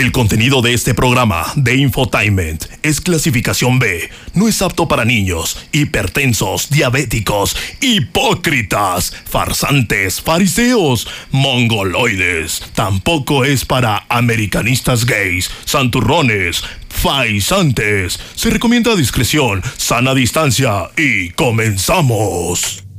[0.00, 4.08] El contenido de este programa de Infotainment es clasificación B.
[4.32, 12.62] No es apto para niños, hipertensos, diabéticos, hipócritas, farsantes, fariseos, mongoloides.
[12.74, 18.18] Tampoco es para americanistas gays, santurrones, faisantes.
[18.36, 22.89] Se recomienda discreción, sana distancia y comenzamos.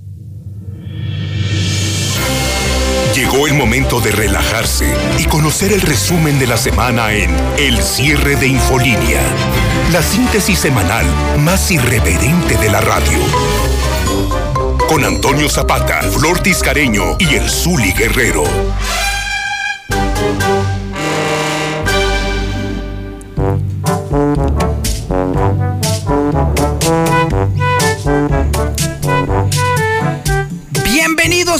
[3.13, 8.37] Llegó el momento de relajarse y conocer el resumen de la semana en El cierre
[8.37, 9.21] de Infolínea,
[9.91, 11.05] la síntesis semanal
[11.39, 13.19] más irreverente de la radio.
[14.87, 18.43] Con Antonio Zapata, Flor Tiscareño y el Zuli Guerrero.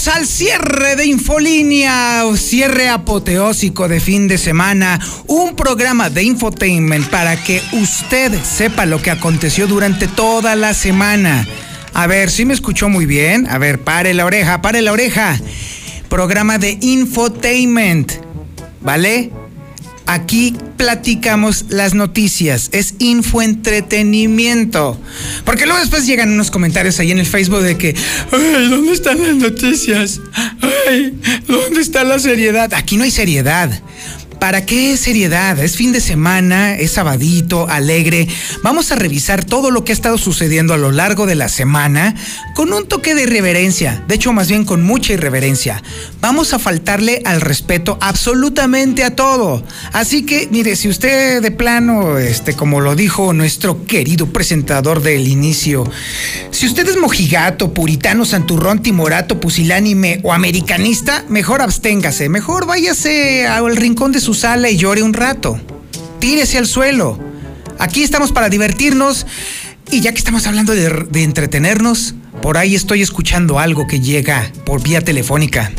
[0.08, 7.42] Al cierre de Infolínea, cierre apoteósico de fin de semana, un programa de infotainment para
[7.42, 11.48] que usted sepa lo que aconteció durante toda la semana.
[11.94, 13.48] A ver, si me escuchó muy bien?
[13.48, 15.40] A ver, pare la oreja, pare la oreja.
[16.10, 18.12] Programa de infotainment,
[18.82, 19.32] ¿vale?
[20.06, 25.00] Aquí platicamos las noticias, es infoentretenimiento.
[25.46, 27.96] Porque luego después llegan unos comentarios ahí en el Facebook de que,
[28.32, 30.20] ay, ¿dónde están las noticias?
[30.88, 32.74] Ay, ¿dónde está la seriedad?
[32.74, 33.72] Aquí no hay seriedad.
[34.42, 35.60] ¿Para qué seriedad?
[35.60, 38.28] Es fin de semana, es sabadito, alegre.
[38.64, 42.16] Vamos a revisar todo lo que ha estado sucediendo a lo largo de la semana
[42.56, 45.84] con un toque de irreverencia, de hecho más bien con mucha irreverencia.
[46.22, 49.64] Vamos a faltarle al respeto absolutamente a todo.
[49.94, 55.28] Así que, mire, si usted de plano, este, como lo dijo nuestro querido presentador del
[55.28, 55.84] inicio,
[56.50, 63.76] si usted es mojigato, puritano, santurrón, timorato, pusilánime o americanista, mejor absténgase, mejor váyase al
[63.76, 65.60] rincón de su sala y llore un rato.
[66.20, 67.18] Tírese al suelo.
[67.80, 69.26] Aquí estamos para divertirnos
[69.90, 74.52] y ya que estamos hablando de, de entretenernos, por ahí estoy escuchando algo que llega
[74.66, 75.72] por vía telefónica.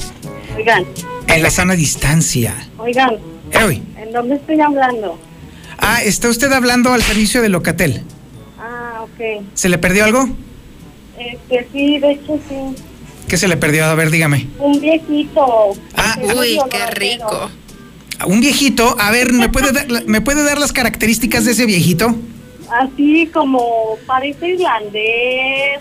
[0.57, 0.85] Oigan,
[1.29, 2.55] En la sana distancia.
[2.79, 3.17] oigan,
[3.53, 5.19] Ey, ¿en dónde estoy hablando?
[5.79, 8.03] Ah, está usted hablando al servicio de Locatel.
[8.59, 9.45] Ah, ok.
[9.55, 10.29] ¿Se le perdió algo?
[11.19, 12.83] Este, sí, de hecho sí.
[13.29, 13.85] ¿Qué se le perdió?
[13.87, 14.49] A ver, dígame.
[14.59, 15.73] Un viejito.
[15.97, 17.51] Ah, Uy, qué rico.
[18.27, 18.97] Un viejito.
[18.99, 22.15] A ver, ¿me puede, dar, ¿me puede dar las características de ese viejito?
[22.71, 25.81] Así como parece irlandés,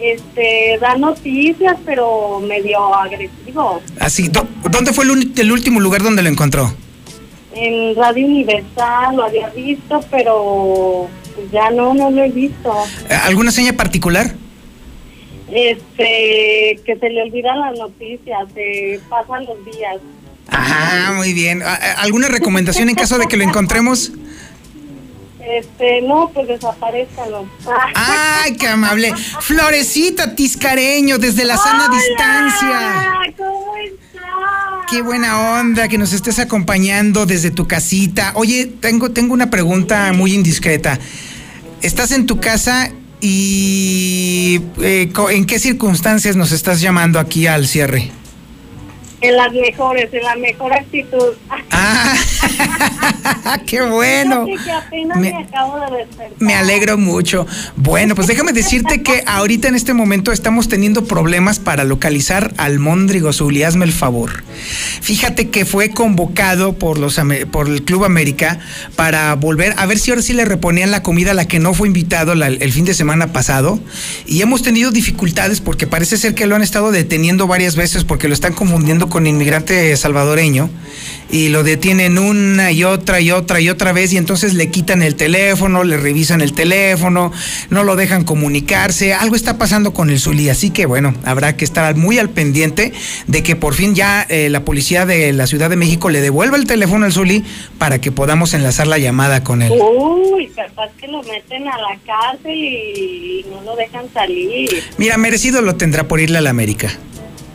[0.00, 3.80] este, da noticias, pero medio agresivo.
[4.00, 4.28] Así.
[4.28, 6.72] ¿dó- ¿Dónde fue el, el último lugar donde lo encontró?
[7.54, 11.08] En Radio Universal lo había visto, pero
[11.50, 12.70] ya no, no lo he visto.
[13.24, 14.34] ¿Alguna seña particular?
[15.50, 19.96] Este, que se le olvidan las noticias, se pasan los días.
[20.48, 21.62] Ah, muy bien.
[21.62, 24.12] ¿A- a- ¿Alguna recomendación en caso de que lo encontremos?
[25.40, 27.46] Este, no, pues desaparezcanlo.
[27.94, 29.12] ¡Ay, qué amable!
[29.40, 33.10] Florecita Tiscareño, desde la sana distancia.
[33.36, 34.22] ¿Cómo estás?
[34.90, 38.32] Qué buena onda que nos estés acompañando desde tu casita.
[38.34, 40.98] Oye, tengo, tengo una pregunta muy indiscreta.
[41.80, 42.90] Estás en tu casa
[43.20, 48.10] y eh, ¿en qué circunstancias nos estás llamando aquí al cierre?
[49.20, 51.34] En las mejores, en la mejor actitud.
[51.70, 52.14] Ah,
[53.66, 54.44] qué bueno.
[54.46, 56.36] Que Me- me, acabo de despertar.
[56.38, 57.46] Me alegro mucho.
[57.76, 62.78] Bueno, pues déjame decirte que ahorita en este momento estamos teniendo problemas para localizar al
[62.78, 63.62] Mondrigo Zuli.
[63.62, 64.44] Hazme el favor.
[65.00, 67.18] Fíjate que fue convocado por, los,
[67.50, 68.58] por el Club América
[68.96, 71.72] para volver a ver si ahora sí le reponían la comida a la que no
[71.74, 73.80] fue invitado la- el fin de semana pasado.
[74.26, 78.28] Y hemos tenido dificultades porque parece ser que lo han estado deteniendo varias veces porque
[78.28, 80.70] lo están confundiendo con inmigrante salvadoreño
[81.30, 85.02] y lo detienen una y otra y otra y otra vez y entonces le quitan
[85.02, 87.32] el teléfono, le revisan el teléfono,
[87.70, 91.64] no lo dejan comunicarse, algo está pasando con el Zuli, así que bueno, habrá que
[91.64, 92.92] estar muy al pendiente
[93.26, 96.56] de que por fin ya eh, la policía de la Ciudad de México le devuelva
[96.56, 97.44] el teléfono al Zuli
[97.78, 99.72] para que podamos enlazar la llamada con él.
[99.72, 104.82] Uy, capaz que lo meten a la cárcel y no lo dejan salir.
[104.98, 106.90] Mira, merecido lo tendrá por irle a la América.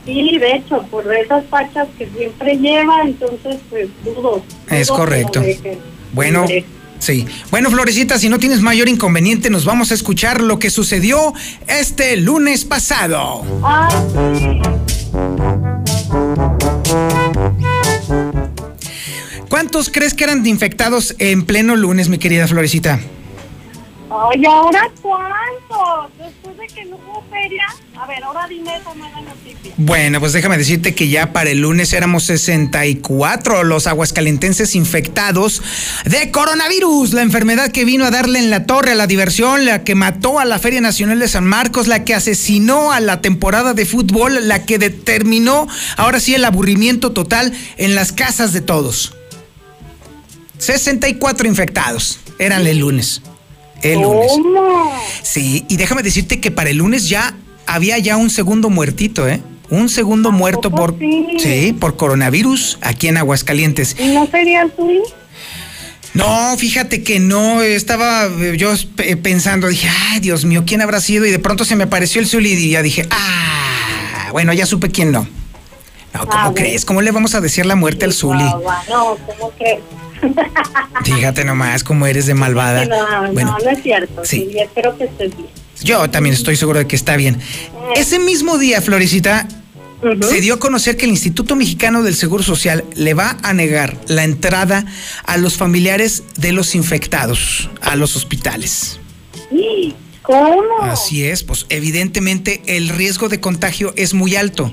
[0.06, 4.44] Sí, de hecho, por esas fachas que siempre lleva, entonces pues dudo.
[4.70, 5.44] Es dudo correcto.
[6.14, 6.46] Bueno,
[7.00, 7.26] sí.
[7.52, 11.34] Bueno, Florecita, si no tienes mayor inconveniente, nos vamos a escuchar lo que sucedió
[11.68, 13.44] este lunes pasado.
[13.64, 14.62] Ay, sí.
[19.50, 23.00] ¿Cuántos crees que eran infectados en pleno lunes, mi querida Florecita?
[24.10, 26.10] Ay, ¿ahora cuánto?
[26.68, 27.66] Que no hubo feria.
[28.00, 29.74] A ver, ahora dime esa mala noticia.
[29.78, 35.64] Bueno, pues déjame decirte que ya para el lunes éramos 64 los aguascalentenses infectados
[36.06, 39.84] de coronavirus, la enfermedad que vino a darle en la torre a la diversión, la
[39.84, 43.74] que mató a la Feria Nacional de San Marcos, la que asesinó a la temporada
[43.74, 45.68] de fútbol, la que determinó
[45.98, 49.16] ahora sí el aburrimiento total en las casas de todos.
[50.60, 53.24] 64 infectados eran el lunes.
[53.84, 54.32] El lunes.
[54.32, 54.92] ¿Cómo?
[55.24, 57.36] Sí, y déjame decirte que para el lunes ya
[57.66, 59.42] había ya un segundo muertito, ¿eh?
[59.70, 61.74] Un segundo ¿A muerto por sí?
[61.80, 63.96] por coronavirus aquí en Aguascalientes.
[64.00, 65.02] ¿Y no sería el tuyo?
[66.14, 71.00] No, fíjate que no, estaba eh, yo pe- pensando, dije, ay, Dios mío, ¿quién habrá
[71.00, 71.26] sido?
[71.26, 74.90] Y de pronto se me apareció el Zuli y ya dije, ah, bueno, ya supe
[74.90, 75.26] quién no.
[76.14, 76.84] No, ¿cómo Ah, crees?
[76.84, 78.44] ¿Cómo le vamos a decir la muerte al Zuli?
[78.44, 79.80] No, ¿cómo crees?
[81.04, 82.86] Fíjate nomás cómo eres de malvada.
[82.86, 84.22] No, Bueno, no, no es cierto.
[84.24, 84.50] sí.
[84.52, 84.58] Sí.
[84.60, 85.50] espero que estés bien.
[85.82, 87.40] yo también estoy seguro de que está bien.
[87.96, 89.48] Ese mismo día, Florecita,
[90.28, 93.98] se dio a conocer que el Instituto Mexicano del Seguro Social le va a negar
[94.08, 94.86] la entrada
[95.26, 99.00] a los familiares de los infectados a los hospitales.
[100.22, 100.62] ¿Cómo?
[100.82, 104.72] Así es, pues evidentemente el riesgo de contagio es muy alto.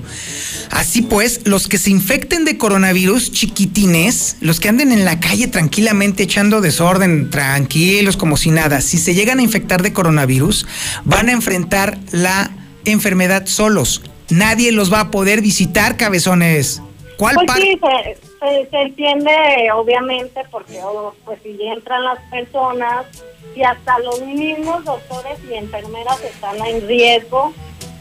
[0.69, 5.47] Así pues, los que se infecten de coronavirus chiquitines, los que anden en la calle
[5.47, 10.67] tranquilamente echando desorden, tranquilos como si nada, si se llegan a infectar de coronavirus,
[11.03, 12.51] van a enfrentar la
[12.85, 14.01] enfermedad solos.
[14.29, 16.81] Nadie los va a poder visitar, cabezones.
[17.17, 19.31] ¿Cuál Pues par- sí, se, se- se entiende,
[19.73, 23.07] obviamente, porque oh, pues si entran las personas
[23.55, 27.53] y hasta los mismos doctores y enfermeras están en riesgo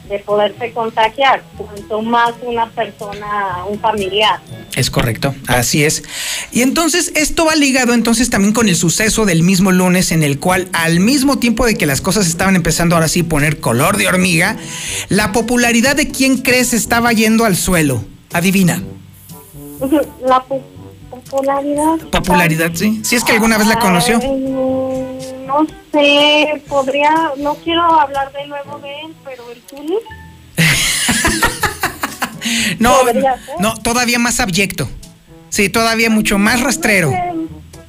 [0.08, 4.40] de poderse contagiar, cuanto más una persona, un familiar.
[4.74, 6.02] Es correcto, así es.
[6.50, 10.38] Y entonces esto va ligado entonces también con el suceso del mismo lunes en el
[10.38, 14.08] cual al mismo tiempo de que las cosas estaban empezando ahora sí poner color de
[14.08, 14.56] hormiga,
[15.10, 18.02] la popularidad de quién crees estaba yendo al suelo.
[18.32, 18.82] Adivina.
[20.26, 20.62] La po-
[21.10, 21.98] popularidad.
[22.10, 23.00] Popularidad, sí.
[23.04, 24.18] Si es que alguna vez la conoció.
[24.22, 25.17] Ay, no
[25.92, 29.98] sé, podría, no quiero hablar de nuevo de él, pero el Zuli.
[32.78, 32.94] No,
[33.58, 34.88] no, todavía más abyecto.
[35.50, 37.10] Sí, todavía mucho más rastrero.
[37.10, 37.32] No sé,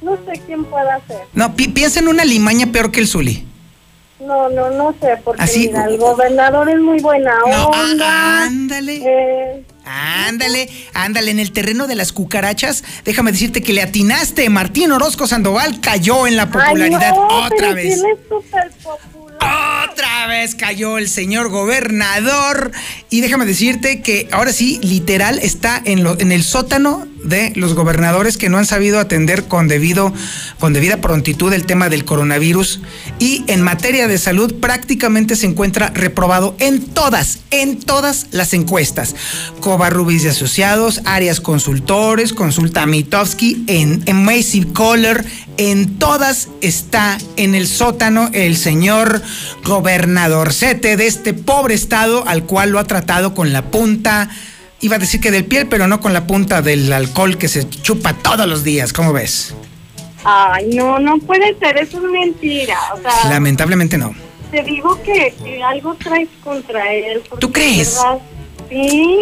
[0.02, 1.20] no sé quién pueda ser.
[1.32, 3.46] No, pi- piensa en una limaña peor que el Zuli.
[4.20, 8.42] No, no, no sé, porque Así- mira, el gobernador es muy buena No, onda.
[8.44, 8.96] ándale.
[9.02, 14.48] eh, Ándale, ándale, en el terreno de las cucarachas, déjame decirte que le atinaste.
[14.48, 18.00] Martín Orozco Sandoval cayó en la popularidad ay, no, otra vez.
[19.90, 22.70] Otra vez cayó el señor gobernador.
[23.08, 27.74] Y déjame decirte que ahora sí, literal, está en, lo- en el sótano de los
[27.74, 30.12] gobernadores que no han sabido atender con debido,
[30.58, 32.80] con debida prontitud el tema del coronavirus.
[33.18, 39.14] Y en materia de salud prácticamente se encuentra reprobado en todas, en todas las encuestas.
[39.60, 45.24] Covarrubias y Asociados, Arias Consultores, Consulta Mitofsky, en, en Massive Color,
[45.56, 49.22] en todas está en el sótano el señor
[49.64, 54.30] gobernadorcete de este pobre estado al cual lo ha tratado con la punta,
[54.80, 57.68] iba a decir que del piel, pero no con la punta del alcohol que se
[57.68, 59.54] chupa todos los días, ¿cómo ves?
[60.24, 62.78] Ay, no, no puede ser, eso es mentira.
[62.94, 64.14] O sea, Lamentablemente no.
[64.50, 67.22] te digo que, que algo traes contra él.
[67.38, 67.94] ¿Tú crees?
[67.96, 68.18] verdad,
[68.70, 69.18] Sí.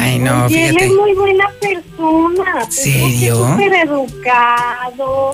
[0.00, 2.70] Ay, no, Oye, él es muy buena persona.
[2.70, 3.48] ¿Serio?
[3.48, 5.32] Súper educado.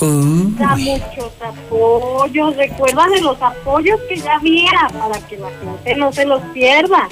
[0.59, 2.57] Da muchos apoyos.
[2.57, 7.09] Recuerda de los apoyos que ya había para que la gente no se los pierda.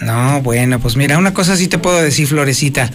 [0.00, 2.90] No, bueno, pues mira, una cosa sí te puedo decir, Florecita.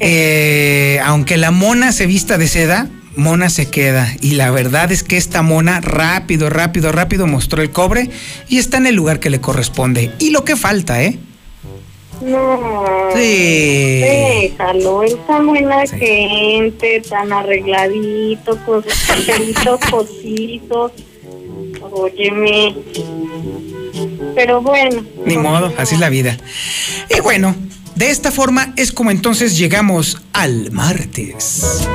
[0.00, 4.12] Eh, aunque la mona se vista de seda, mona se queda.
[4.20, 8.10] Y la verdad es que esta mona rápido, rápido, rápido mostró el cobre
[8.48, 10.10] y está en el lugar que le corresponde.
[10.18, 11.18] Y lo que falta, ¿eh?
[12.20, 13.08] No.
[13.14, 14.00] Sí.
[14.00, 15.96] Déjalo, tan buena Sí.
[15.98, 20.92] gente, tan arregladito, con sus papelitos cositos.
[21.92, 22.74] Óyeme.
[24.34, 25.04] Pero bueno.
[25.24, 26.36] Ni modo, así es la vida.
[27.14, 27.54] Y bueno,
[27.94, 31.86] de esta forma es como entonces llegamos al martes.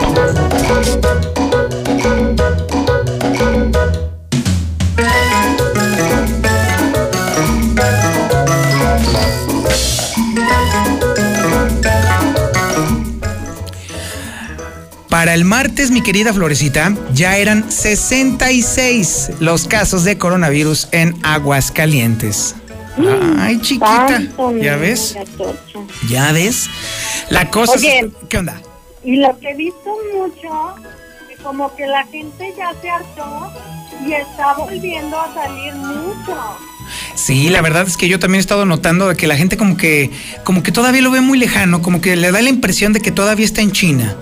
[15.17, 22.55] Para el martes, mi querida Florecita, ya eran 66 los casos de coronavirus en Aguascalientes.
[23.39, 24.21] Ay, chiquita,
[24.62, 25.17] ¿ya ves?
[26.07, 26.69] ¿Ya ves?
[27.31, 28.05] La cosa es-.
[28.29, 28.62] ¿Qué onda?
[29.03, 30.75] Y lo que he visto mucho,
[31.41, 33.51] como que la gente ya se hartó
[34.05, 36.38] y está volviendo a salir mucho.
[37.15, 39.77] Sí, la verdad es que yo también he estado notando de que la gente como
[39.77, 40.12] que,
[40.43, 43.12] como que todavía lo ve muy lejano, como que le da la impresión de que
[43.12, 44.15] todavía está en China.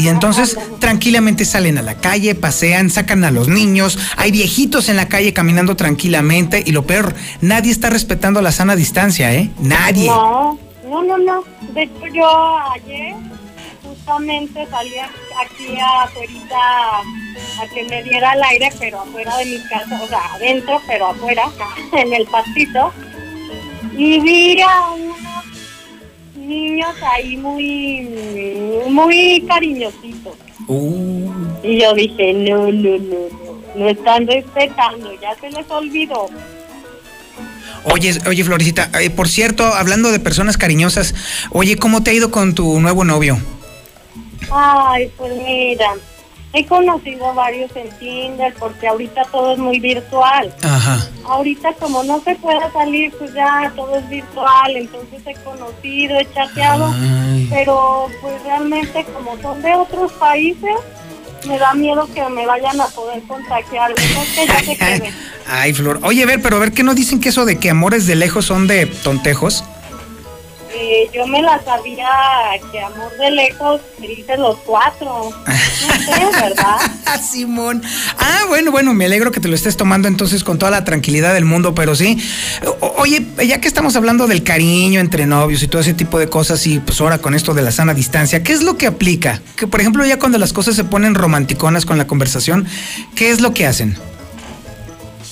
[0.00, 4.96] Y entonces tranquilamente salen a la calle, pasean, sacan a los niños, hay viejitos en
[4.96, 9.50] la calle caminando tranquilamente y lo peor, nadie está respetando la sana distancia, ¿eh?
[9.58, 10.06] Nadie.
[10.06, 11.44] No, no, no, no.
[11.74, 13.14] De hecho, yo ayer
[13.84, 17.00] justamente salí aquí afuera
[17.60, 21.08] a que me diera el aire, pero afuera de mi casa, o sea, adentro, pero
[21.08, 21.44] afuera,
[21.92, 22.90] en el pastito.
[23.98, 25.29] Y vi a unos
[26.50, 28.08] niños ahí muy,
[28.88, 30.34] muy cariñositos.
[30.66, 31.30] Uh.
[31.62, 36.28] Y yo dije, no, no, no, no, no están respetando, ya se les olvidó.
[37.84, 41.14] Oye, oye, Florecita, eh, por cierto, hablando de personas cariñosas,
[41.50, 43.38] oye, ¿cómo te ha ido con tu nuevo novio?
[44.50, 45.94] Ay, pues mira,
[46.52, 50.52] he conocido varios en Tinder porque ahorita todo es muy virtual.
[50.62, 51.08] Ajá.
[51.24, 56.32] Ahorita como no se puede salir, pues ya todo es virtual, entonces he conocido, he
[56.32, 57.46] chateado, Ay.
[57.50, 60.74] pero pues realmente como son de otros países,
[61.46, 63.92] me da miedo que me vayan a poder contagiar.
[65.46, 66.00] Ay, Flor.
[66.02, 68.14] Oye, a ver, pero a ver, ¿qué no dicen que eso de que amores de
[68.16, 69.64] lejos son de tontejos?
[70.72, 72.08] Eh, yo me la sabía
[72.70, 75.30] que amor de lejos se dice los cuatro.
[75.30, 76.76] No sé, ¿verdad?
[77.20, 77.82] Simón.
[78.18, 81.34] Ah, bueno, bueno, me alegro que te lo estés tomando entonces con toda la tranquilidad
[81.34, 82.22] del mundo, pero sí.
[82.80, 86.28] O- oye, ya que estamos hablando del cariño entre novios y todo ese tipo de
[86.28, 89.40] cosas y pues ahora con esto de la sana distancia, ¿qué es lo que aplica?
[89.56, 92.66] Que por ejemplo ya cuando las cosas se ponen romanticonas con la conversación,
[93.16, 93.98] ¿qué es lo que hacen?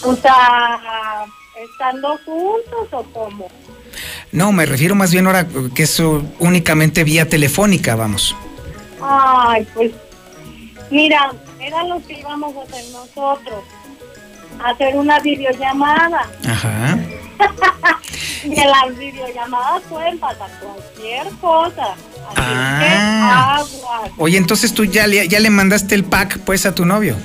[0.02, 1.25] O sea,
[1.62, 3.49] estando juntos o cómo.
[4.32, 6.00] No, me refiero más bien ahora que es
[6.38, 8.34] únicamente vía telefónica, vamos.
[9.02, 9.92] Ay, pues
[10.90, 13.64] mira, era lo que íbamos a hacer nosotros.
[14.64, 16.28] Hacer una videollamada.
[16.46, 16.98] Ajá.
[18.44, 21.94] Y en las videollamadas pueden pasar cualquier cosa.
[22.30, 22.78] Así Ah.
[22.80, 22.88] que
[23.60, 24.10] aguas.
[24.16, 27.16] Oye, entonces tú ya le, ya le mandaste el pack pues a tu novio.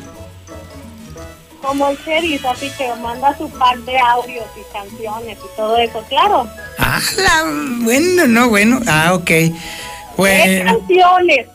[1.64, 6.04] Como el sheriff, así que manda su pack de audios y canciones y todo eso,
[6.10, 6.46] claro.
[6.78, 7.44] Ah, la-
[7.86, 8.82] bueno, no, bueno.
[8.86, 9.24] Ah, ok.
[9.26, 9.54] ¿Qué
[10.18, 10.78] Bueno.
[10.78, 11.48] canciones?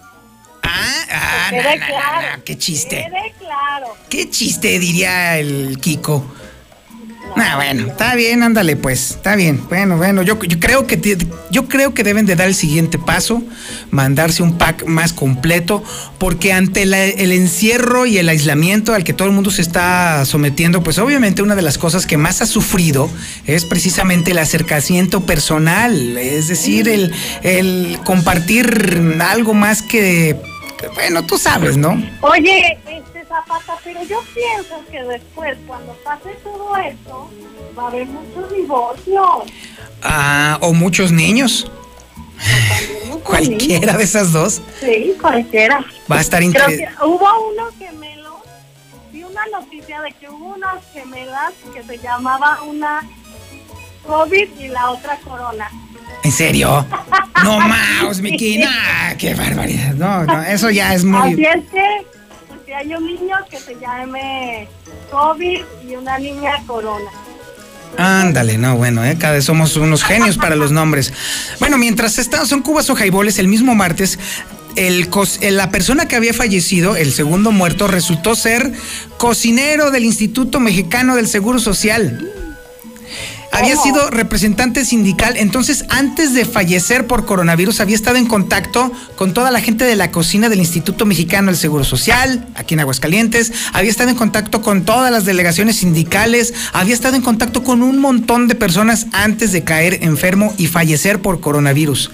[0.63, 2.43] Ah, ah, Que claro.
[2.45, 2.97] qué chiste.
[3.05, 3.95] Quede claro.
[4.09, 6.25] Qué chiste, diría el Kiko.
[7.37, 9.61] Ah, bueno, está bien, ándale pues, está bien.
[9.69, 11.19] Bueno, bueno, yo, yo creo que
[11.51, 13.43] yo creo que deben de dar el siguiente paso,
[13.91, 15.83] mandarse un pack más completo,
[16.19, 20.83] porque ante el encierro y el aislamiento al que todo el mundo se está sometiendo,
[20.83, 23.11] pues obviamente una de las cosas que más ha sufrido
[23.47, 30.37] es precisamente el acercamiento personal, es decir, el, el compartir algo más que,
[30.95, 32.03] bueno, tú sabes, ¿no?
[32.21, 37.31] Oye, este Zapata, pero yo pienso que después, cuando pase todo esto,
[37.79, 39.29] va a haber muchos divorcios.
[40.03, 41.71] Ah, o muchos niños.
[43.07, 43.99] Muchos Cualquiera niños.
[43.99, 45.85] de esas dos Sí, cualquiera.
[46.11, 46.47] va a estar que
[47.05, 48.35] hubo unos gemelos,
[49.13, 53.03] vi una noticia de que hubo unas gemelas que se llamaba una
[54.07, 55.69] COVID y la otra Corona.
[56.25, 56.87] ¿En serio?
[57.45, 58.59] No mames, Miki.
[58.59, 59.95] Nah, qué barbaridad.
[59.95, 61.35] No, no, eso ya es Así muy.
[61.45, 62.07] es que,
[62.69, 64.69] porque hay un niño que se llame
[65.11, 67.11] COVID y una niña Corona.
[67.97, 71.13] Ándale, no, bueno, eh, cada vez somos unos genios para los nombres.
[71.61, 74.19] Bueno, mientras estamos en Cubas o Jaiboles, el mismo martes,
[74.77, 75.09] el
[75.41, 78.71] eh, la persona que había fallecido, el segundo muerto, resultó ser
[79.17, 82.31] cocinero del Instituto Mexicano del Seguro Social.
[83.59, 89.35] Había sido representante sindical, entonces antes de fallecer por coronavirus había estado en contacto con
[89.35, 93.53] toda la gente de la cocina del Instituto Mexicano del Seguro Social, aquí en Aguascalientes,
[93.73, 97.99] había estado en contacto con todas las delegaciones sindicales, había estado en contacto con un
[97.99, 102.11] montón de personas antes de caer enfermo y fallecer por coronavirus.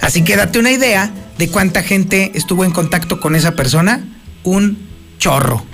[0.00, 4.04] Así que date una idea de cuánta gente estuvo en contacto con esa persona,
[4.42, 4.78] un
[5.18, 5.64] chorro,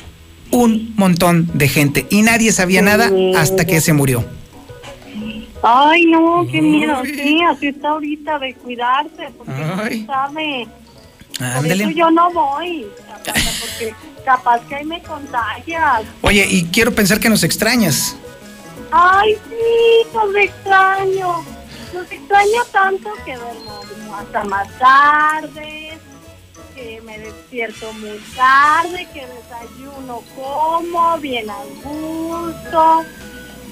[0.50, 4.25] un montón de gente y nadie sabía nada hasta que se murió.
[5.66, 7.02] Ay, no, qué miedo.
[7.04, 10.00] Sí, así está ahorita de cuidarse, porque Ay.
[10.00, 10.68] no sabe.
[11.38, 11.85] Por Ándale.
[11.85, 13.94] eso yo no voy, Zapata, porque
[14.25, 16.02] capaz que ahí me contagias.
[16.21, 18.14] Oye, y quiero pensar que nos extrañas.
[18.92, 21.44] Ay, sí, los extraño.
[21.94, 23.83] Los extraño tanto que duermo
[24.18, 25.99] hasta más tarde,
[26.75, 33.04] que me despierto muy tarde, que desayuno como bien a gusto,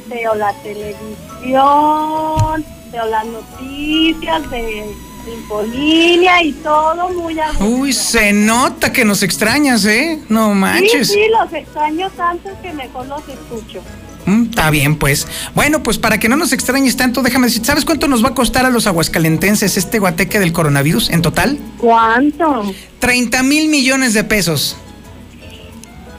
[0.09, 4.85] veo la televisión, veo las noticias de
[5.33, 7.65] Infolínea y todo muy a gusto.
[7.65, 10.19] Uy, se nota que nos extrañas, ¿eh?
[10.29, 11.13] No manches.
[11.13, 13.81] sí, los extraño tanto que mejor los escucho.
[14.27, 15.29] Mm, Está bien, pues.
[15.55, 18.35] Bueno, pues para que no nos extrañes tanto, déjame decir, ¿sabes cuánto nos va a
[18.35, 21.57] costar a los aguascalentenses este guateque del coronavirus en total?
[21.79, 22.73] ¿Cuánto?
[22.99, 24.77] 30 mil millones de pesos.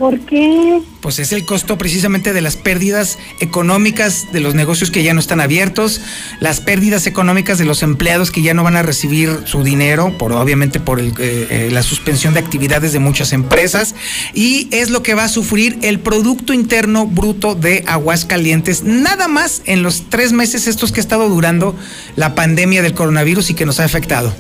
[0.03, 0.81] ¿Por qué?
[0.99, 5.21] Pues es el costo precisamente de las pérdidas económicas de los negocios que ya no
[5.21, 6.01] están abiertos,
[6.41, 10.33] las pérdidas económicas de los empleados que ya no van a recibir su dinero, por
[10.33, 13.95] obviamente por el, eh, eh, la suspensión de actividades de muchas empresas,
[14.33, 19.61] y es lo que va a sufrir el Producto Interno Bruto de Aguascalientes, nada más
[19.63, 21.77] en los tres meses estos que ha estado durando
[22.17, 24.35] la pandemia del coronavirus y que nos ha afectado.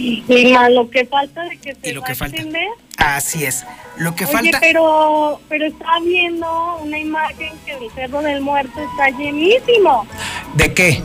[0.00, 2.36] Y más lo que falta de que se Y lo va que a falta.
[2.36, 2.68] extender.
[2.96, 3.64] Así es.
[3.96, 4.58] Lo que Oye, falta...
[4.60, 10.06] pero, pero estaba viendo una imagen que el Cerro del Muerto está llenísimo
[10.54, 11.02] ¿De qué?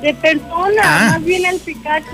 [0.00, 1.08] de personas, Ah.
[1.12, 2.06] más bien el Picacho.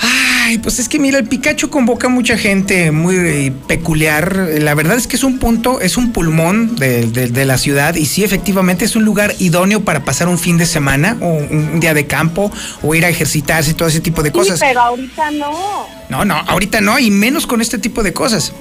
[0.00, 4.36] Ay, pues es que mira, el Picacho convoca mucha gente muy peculiar.
[4.60, 7.94] La verdad es que es un punto, es un pulmón de, de- de la ciudad
[7.96, 11.70] y sí, efectivamente es un lugar idóneo para pasar un fin de semana o un,
[11.74, 14.58] un día de campo o ir a ejercitarse y todo ese tipo de cosas.
[14.60, 15.86] Sí, pero ahorita no.
[16.08, 18.52] No, no, ahorita no y menos con este tipo de cosas.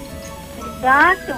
[0.77, 1.34] Exacto.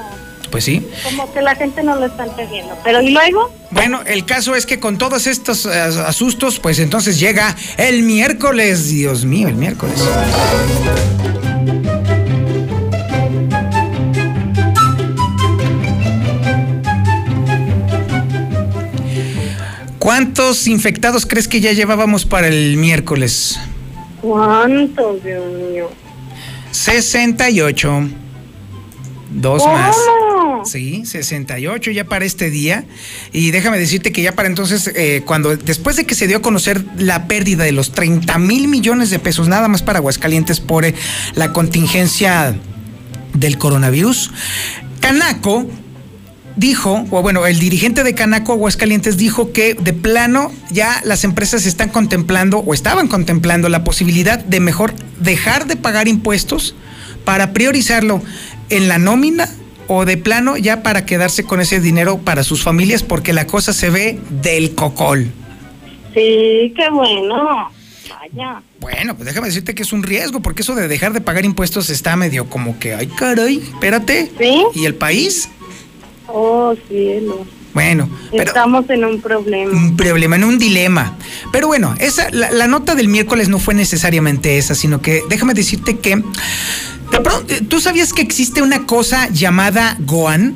[0.52, 0.88] Pues sí.
[1.04, 2.78] Como que la gente no lo está entendiendo.
[2.84, 3.52] Pero ¿y luego?
[3.72, 8.88] Bueno, el caso es que con todos estos eh, asustos, pues entonces llega el miércoles.
[8.88, 10.02] Dios mío, el miércoles.
[20.08, 23.60] ¿Cuántos infectados crees que ya llevábamos para el miércoles?
[24.22, 25.90] ¿Cuántos, Dios mío?
[26.72, 28.08] 68.
[29.32, 29.98] Dos más.
[30.66, 32.86] Sí, 68 ya para este día.
[33.32, 36.42] Y déjame decirte que ya para entonces, eh, cuando después de que se dio a
[36.42, 40.86] conocer la pérdida de los 30 mil millones de pesos, nada más para Aguascalientes por
[40.86, 40.94] eh,
[41.36, 42.56] la contingencia
[43.34, 44.32] del coronavirus,
[45.00, 45.68] Canaco
[46.58, 51.66] dijo, o bueno, el dirigente de Canaco Aguascalientes dijo que de plano ya las empresas
[51.66, 56.76] están contemplando o estaban contemplando la posibilidad de mejor dejar de pagar impuestos
[57.24, 58.22] para priorizarlo
[58.70, 59.48] en la nómina
[59.88, 63.74] o de plano ya para quedarse con ese dinero para sus familias porque la cosa
[63.74, 65.32] se ve del cocol.
[66.14, 67.70] Sí, qué bueno.
[68.10, 68.62] Vaya.
[68.80, 71.90] Bueno, pues déjame decirte que es un riesgo porque eso de dejar de pagar impuestos
[71.90, 74.32] está medio como que, ay caray, espérate.
[74.38, 74.64] ¿Sí?
[74.74, 75.50] ¿Y el país?
[76.28, 77.46] Oh, cielo.
[77.74, 78.44] Bueno, pero...
[78.44, 79.72] Estamos en un problema.
[79.72, 81.16] un problema, en un dilema.
[81.52, 85.54] Pero bueno, esa, la, la nota del miércoles no fue necesariamente esa, sino que déjame
[85.54, 86.24] decirte que
[87.12, 90.56] de pronto, ¿tú sabías que existe una cosa llamada Goan?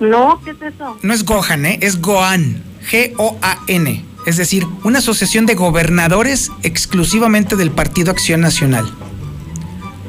[0.00, 0.96] No, ¿qué es eso?
[1.02, 1.78] No es Gohan, ¿eh?
[1.80, 4.04] es Goan, G-O-A-N.
[4.26, 8.90] Es decir, una asociación de gobernadores exclusivamente del Partido Acción Nacional.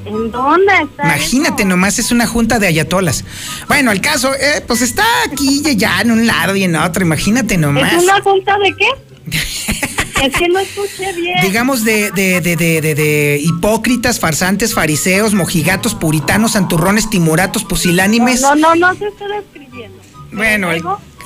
[0.05, 1.69] ¿En dónde está Imagínate eso?
[1.69, 3.25] nomás, es una junta de ayatolas.
[3.67, 7.03] Bueno, el caso, eh, pues está aquí y allá en un lado y en otro,
[7.03, 7.93] imagínate nomás.
[7.93, 8.87] ¿Es una junta de qué?
[9.27, 11.39] Es que no escuché bien.
[11.41, 18.41] digamos, de, de, de, de, de- de hipócritas, farsantes, fariseos, mojigatos, puritanos, santurrones, timoratos, pusilánimes.
[18.41, 19.97] No, no, no se está describiendo.
[20.31, 20.69] Bueno,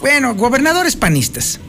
[0.02, 1.60] bueno, gobernadores panistas.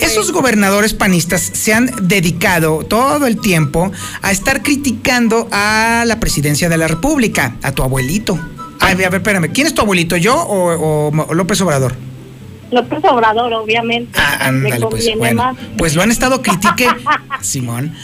[0.00, 3.90] Esos gobernadores panistas se han dedicado todo el tiempo
[4.20, 8.38] a estar criticando a la presidencia de la República, a tu abuelito.
[8.80, 11.94] A ver, espérame, ¿quién es tu abuelito, yo o López Obrador?
[12.72, 14.18] López Obrador, obviamente.
[14.18, 15.42] Ah, ándale, pues bueno.
[15.42, 15.56] más.
[15.78, 16.86] Pues lo han estado critique,
[17.40, 17.94] Simón.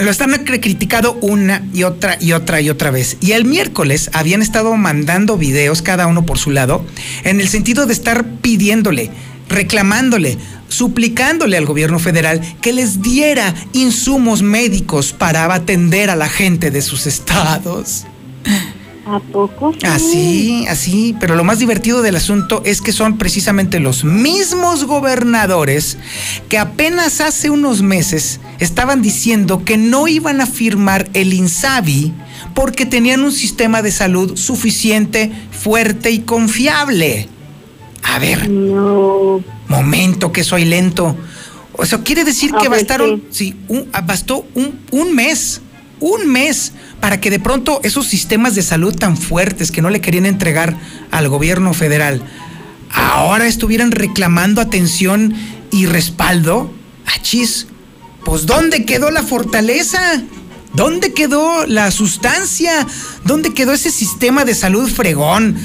[0.00, 3.16] Lo están cri- criticado una y otra y otra y otra vez.
[3.20, 6.84] Y el miércoles habían estado mandando videos, cada uno por su lado,
[7.24, 9.10] en el sentido de estar pidiéndole,
[9.48, 10.36] reclamándole,
[10.68, 16.82] suplicándole al gobierno federal que les diera insumos médicos para atender a la gente de
[16.82, 18.04] sus estados.
[19.08, 19.72] ¿A poco?
[19.72, 19.86] sí?
[19.86, 25.96] Así, así, pero lo más divertido del asunto es que son precisamente los mismos gobernadores
[26.48, 32.12] que apenas hace unos meses estaban diciendo que no iban a firmar el INSABI
[32.54, 37.28] porque tenían un sistema de salud suficiente, fuerte y confiable.
[38.02, 39.40] A ver, No.
[39.68, 41.16] momento que soy lento.
[41.74, 45.60] O sea, quiere decir A que bastaron, sí, un- ah, bastó un, un mes,
[46.00, 46.72] un mes
[47.06, 50.76] para que de pronto esos sistemas de salud tan fuertes que no le querían entregar
[51.12, 52.20] al gobierno federal,
[52.90, 55.32] ahora estuvieran reclamando atención
[55.70, 56.74] y respaldo.
[57.06, 57.68] Achis,
[58.24, 60.00] pues ¿dónde quedó la fortaleza?
[60.72, 62.84] ¿Dónde quedó la sustancia?
[63.22, 65.56] ¿Dónde quedó ese sistema de salud fregón?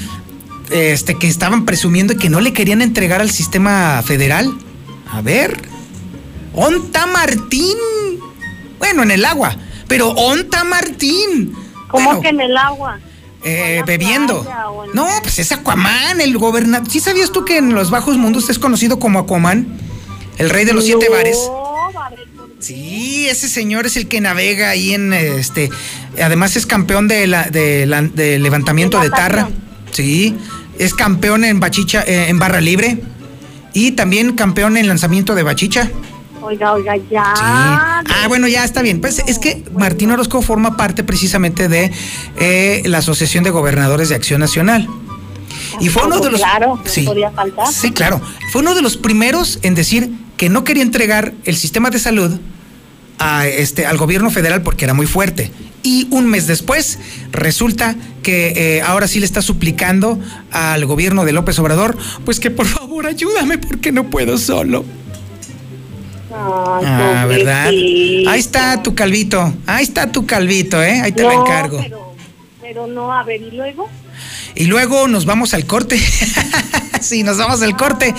[0.70, 4.56] Este que estaban presumiendo que no le querían entregar al sistema federal.
[5.10, 5.60] A ver.
[6.54, 7.78] Onta Martín.
[8.78, 9.56] Bueno, en el agua.
[9.88, 11.54] Pero Onta Martín.
[11.88, 12.98] ¿Cómo que en el agua?
[13.44, 14.46] eh, bebiendo.
[14.94, 16.88] No, pues es Aquaman, el gobernador.
[16.90, 19.66] ¿Sí sabías tú que en los bajos mundos es conocido como Aquaman?
[20.38, 21.38] El rey de los siete bares.
[22.60, 25.70] Sí, ese señor es el que navega ahí en este.
[26.22, 29.48] Además es campeón de, la, de, levantamiento de tarra.
[29.90, 30.36] Sí,
[30.78, 32.98] es campeón en bachicha, eh, en barra libre
[33.74, 35.90] y también campeón en lanzamiento de bachicha.
[36.42, 37.22] Oiga, oiga, ya.
[37.24, 39.00] Ah, bueno, ya está bien.
[39.00, 41.92] Pues es que Martín Orozco forma parte precisamente de
[42.36, 44.88] eh, la Asociación de Gobernadores de Acción Nacional.
[45.80, 46.40] Y fue uno de los.
[46.40, 47.68] Claro, sí, podía faltar.
[47.68, 48.20] Sí, claro.
[48.50, 52.40] Fue uno de los primeros en decir que no quería entregar el sistema de salud
[53.18, 55.52] a este, al gobierno federal porque era muy fuerte.
[55.84, 56.98] Y un mes después
[57.32, 60.18] resulta que eh, ahora sí le está suplicando
[60.50, 64.84] al gobierno de López Obrador, pues que por favor ayúdame porque no puedo solo
[66.34, 67.68] ah, ¿verdad?
[67.68, 71.00] Ahí está tu calvito, ahí está tu calvito, ¿eh?
[71.00, 71.78] Ahí te lo encargo.
[71.80, 72.14] Pero,
[72.60, 73.88] pero no, a ver, ¿y luego?
[74.54, 75.98] Y luego nos vamos al corte.
[77.00, 78.14] sí, nos vamos al corte.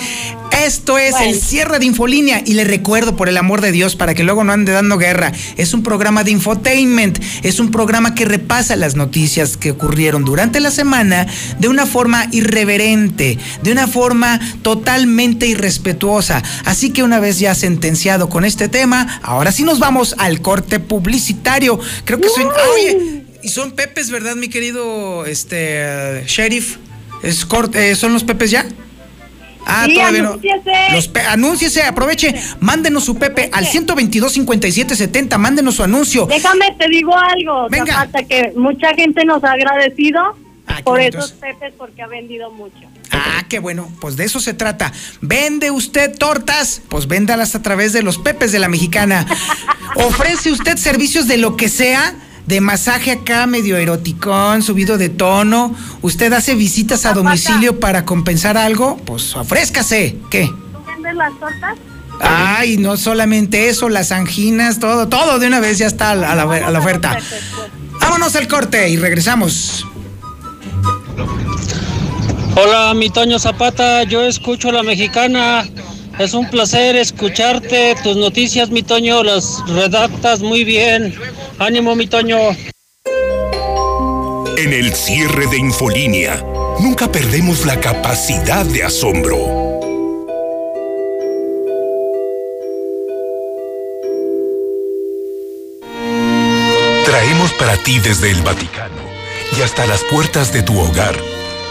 [0.62, 4.14] Esto es el cierre de Infolínea y le recuerdo por el amor de Dios para
[4.14, 5.32] que luego no ande dando guerra.
[5.56, 10.60] Es un programa de infotainment, es un programa que repasa las noticias que ocurrieron durante
[10.60, 11.26] la semana
[11.58, 16.42] de una forma irreverente, de una forma totalmente irrespetuosa.
[16.64, 20.78] Así que una vez ya sentenciado con este tema, ahora sí nos vamos al corte
[20.80, 21.78] publicitario.
[22.04, 22.44] Creo que soy...
[22.44, 26.78] Oye, y son pepes, ¿verdad, mi querido este sheriff?
[27.22, 28.66] Es eh, ¿Son los pepes ya?
[29.66, 30.40] Ah, todavía no.
[30.92, 36.26] Los anúnciese, aproveche, mándenos su Pepe al 122 57 70, mándenos su anuncio.
[36.26, 38.02] Déjame te digo algo, Venga.
[38.02, 40.20] hasta que mucha gente nos ha agradecido
[40.66, 42.78] ah, por esos Pepes porque ha vendido mucho.
[43.10, 44.92] Ah, qué bueno, pues de eso se trata.
[45.20, 46.82] ¿Vende usted tortas?
[46.88, 49.26] Pues véndalas a través de los Pepes de la Mexicana.
[49.96, 52.14] ¿Ofrece usted servicios de lo que sea?
[52.46, 55.74] De masaje acá medio eroticón, subido de tono.
[56.02, 58.96] ¿Usted hace visitas a domicilio para compensar algo?
[59.04, 60.16] Pues ofrézcase.
[60.30, 60.46] ¿Qué?
[60.46, 61.76] ¿Tú vendes las tortas?
[62.20, 66.32] Ay, no solamente eso, las anginas, todo, todo de una vez ya está a la,
[66.32, 67.18] a la oferta.
[68.00, 69.86] Vámonos al corte y regresamos.
[72.56, 75.64] Hola, mi Toño Zapata, yo escucho a la mexicana.
[76.18, 77.96] Es un placer escucharte.
[78.04, 81.12] Tus noticias, mi Toño, las redactas muy bien.
[81.58, 82.38] Ánimo, mi Toño.
[84.56, 86.42] En el cierre de Infolínea,
[86.80, 89.64] nunca perdemos la capacidad de asombro.
[97.04, 99.02] Traemos para ti desde el Vaticano
[99.56, 101.16] y hasta las puertas de tu hogar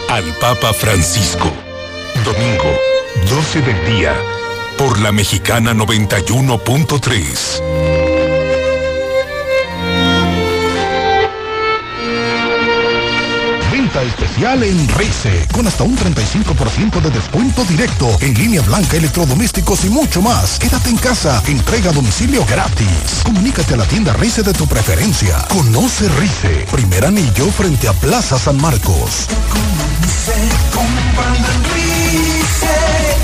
[0.08, 1.52] al Papa Francisco.
[2.24, 2.78] Domingo,
[3.28, 4.14] 12 del día
[4.78, 8.03] por la Mexicana 91.3.
[14.06, 19.90] especial en Rice, con hasta un 35% de descuento directo en línea blanca, electrodomésticos y
[19.90, 20.58] mucho más.
[20.58, 23.22] Quédate en casa, entrega domicilio gratis.
[23.24, 25.38] Comunícate a la tienda Rice de tu preferencia.
[25.48, 29.26] Conoce Rice, primer anillo frente a Plaza San Marcos.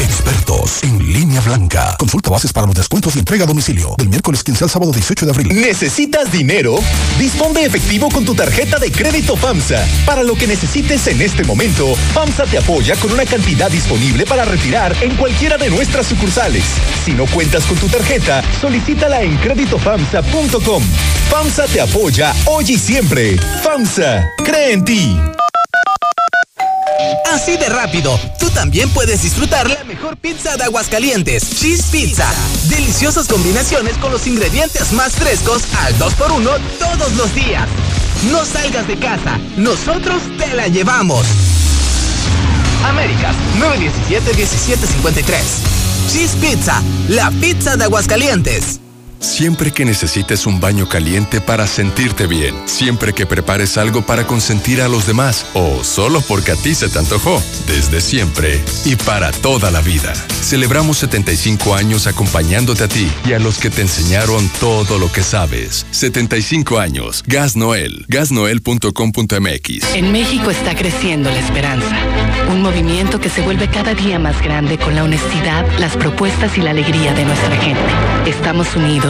[0.00, 1.94] Expertos en línea blanca.
[1.98, 3.94] Consulta bases para los descuentos y entrega a domicilio.
[3.98, 5.48] Del miércoles 15 al sábado 18 de abril.
[5.60, 6.76] ¿Necesitas dinero?
[7.18, 9.86] Dispón de efectivo con tu tarjeta de crédito FAMSA.
[10.06, 14.44] Para lo que necesites en este momento, FAMSA te apoya con una cantidad disponible para
[14.44, 16.64] retirar en cualquiera de nuestras sucursales.
[17.04, 20.82] Si no cuentas con tu tarjeta, solicítala en créditofamsa.com.
[21.30, 23.38] FAMSA te apoya hoy y siempre.
[23.62, 25.20] FAMSA, cree en ti.
[27.32, 32.28] Así de rápido, tú también puedes disfrutar la mejor pizza de Aguascalientes, Cheese Pizza.
[32.68, 37.68] Deliciosas combinaciones con los ingredientes más frescos al 2x1 todos los días.
[38.30, 41.26] No salgas de casa, nosotros te la llevamos.
[42.84, 45.40] Américas 917-1753.
[46.10, 48.80] Cheese Pizza, la pizza de Aguascalientes.
[49.20, 54.80] Siempre que necesites un baño caliente para sentirte bien, siempre que prepares algo para consentir
[54.80, 59.30] a los demás o solo porque a ti se te antojó, desde siempre y para
[59.30, 60.14] toda la vida.
[60.40, 65.22] Celebramos 75 años acompañándote a ti y a los que te enseñaron todo lo que
[65.22, 65.84] sabes.
[65.90, 67.22] 75 años.
[67.26, 68.06] Gas Noel.
[68.08, 69.94] Gasnoel.com.mx.
[69.96, 71.94] En México está creciendo la esperanza.
[72.50, 76.62] Un movimiento que se vuelve cada día más grande con la honestidad, las propuestas y
[76.62, 77.80] la alegría de nuestra gente.
[78.26, 79.09] Estamos unidos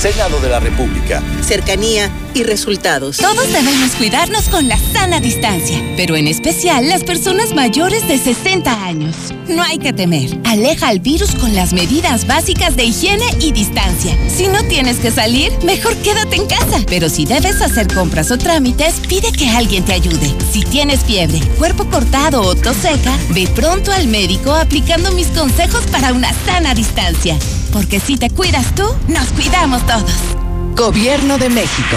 [0.00, 1.22] Senado de la República.
[1.42, 3.18] Cercanía y resultados.
[3.18, 8.82] Todos debemos cuidarnos con la sana distancia, pero en especial las personas mayores de 60
[8.86, 9.14] años.
[9.46, 10.38] No hay que temer.
[10.44, 14.16] Aleja al virus con las medidas básicas de higiene y distancia.
[14.30, 16.82] Si no tienes que salir, mejor quédate en casa.
[16.86, 20.34] Pero si debes hacer compras o trámites, pide que alguien te ayude.
[20.50, 25.84] Si tienes fiebre, cuerpo cortado o tos seca, ve pronto al médico aplicando mis consejos
[25.92, 27.36] para una sana distancia.
[27.72, 30.10] Porque si te cuidas tú, nos cuidamos todos.
[30.76, 31.96] Gobierno de México.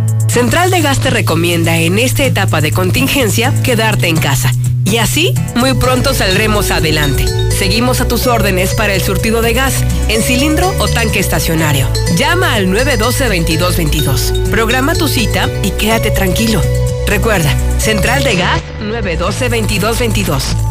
[0.31, 4.53] Central de Gas te recomienda en esta etapa de contingencia quedarte en casa.
[4.85, 7.25] Y así, muy pronto saldremos adelante.
[7.51, 11.85] Seguimos a tus órdenes para el surtido de gas, en cilindro o tanque estacionario.
[12.15, 14.49] Llama al 912-2222.
[14.49, 16.61] Programa tu cita y quédate tranquilo.
[17.07, 20.70] Recuerda, Central de Gas 912-2222.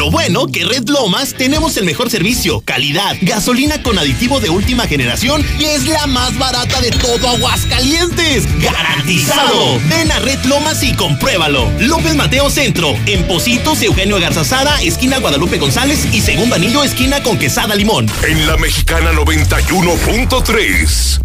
[0.00, 4.86] Lo bueno que Red Lomas tenemos el mejor servicio, calidad, gasolina con aditivo de última
[4.86, 8.44] generación y es la más barata de todo Aguascalientes.
[8.62, 9.78] ¡Garantizado!
[9.90, 11.70] Ven a Red Lomas y compruébalo.
[11.80, 17.38] López Mateo Centro, en Positos, Eugenio Garzazada, esquina Guadalupe González y segundo anillo, esquina con
[17.38, 18.06] Quesada Limón.
[18.26, 21.20] En la Mexicana 91.3,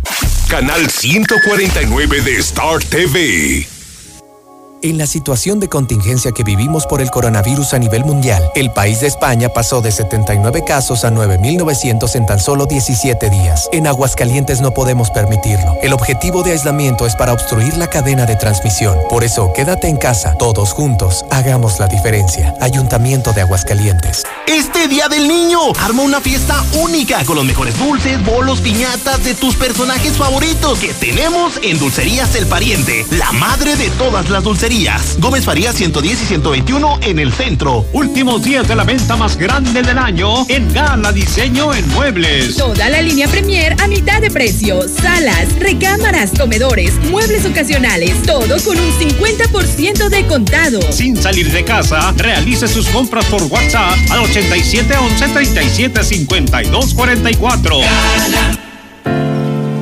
[0.50, 3.75] canal 149 de Star TV.
[4.86, 9.00] En la situación de contingencia que vivimos por el coronavirus a nivel mundial, el país
[9.00, 13.68] de España pasó de 79 casos a 9.900 en tan solo 17 días.
[13.72, 15.76] En Aguascalientes no podemos permitirlo.
[15.82, 18.96] El objetivo de aislamiento es para obstruir la cadena de transmisión.
[19.10, 22.54] Por eso, quédate en casa, todos juntos, hagamos la diferencia.
[22.62, 24.22] Ayuntamiento de Aguascalientes.
[24.46, 29.34] Este Día del Niño, arma una fiesta única con los mejores dulces, bolos, piñatas de
[29.34, 34.75] tus personajes favoritos que tenemos en Dulcerías El Pariente, la madre de todas las dulcerías.
[35.20, 37.86] Gómez Farías 110 y 121 en el centro.
[37.94, 42.58] Últimos días de la venta más grande del año en Gala Diseño en Muebles.
[42.58, 44.82] Toda la línea Premier a mitad de precio.
[44.90, 48.22] Salas, recámaras, comedores, muebles ocasionales.
[48.24, 50.82] Todo con un 50% de contado.
[50.92, 57.80] Sin salir de casa, realice sus compras por WhatsApp al 87 11 37 52 44.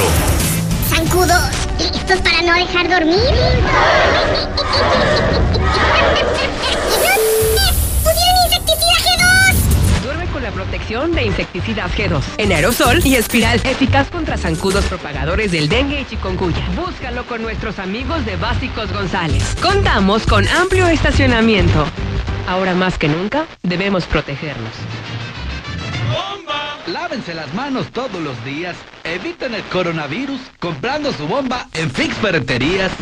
[0.88, 1.34] Zancudo,
[1.78, 3.18] esto es para no dejar dormir.
[10.84, 16.62] de insecticidas G2 en aerosol y espiral eficaz contra zancudos propagadores del dengue y chikungunya.
[16.76, 19.56] Búscalo con nuestros amigos de Básicos González.
[19.62, 21.86] Contamos con amplio estacionamiento.
[22.46, 24.72] Ahora más que nunca debemos protegernos.
[26.86, 28.76] Lávense las manos todos los días.
[29.04, 32.92] Eviten el coronavirus comprando su bomba en Fix Ferreterías.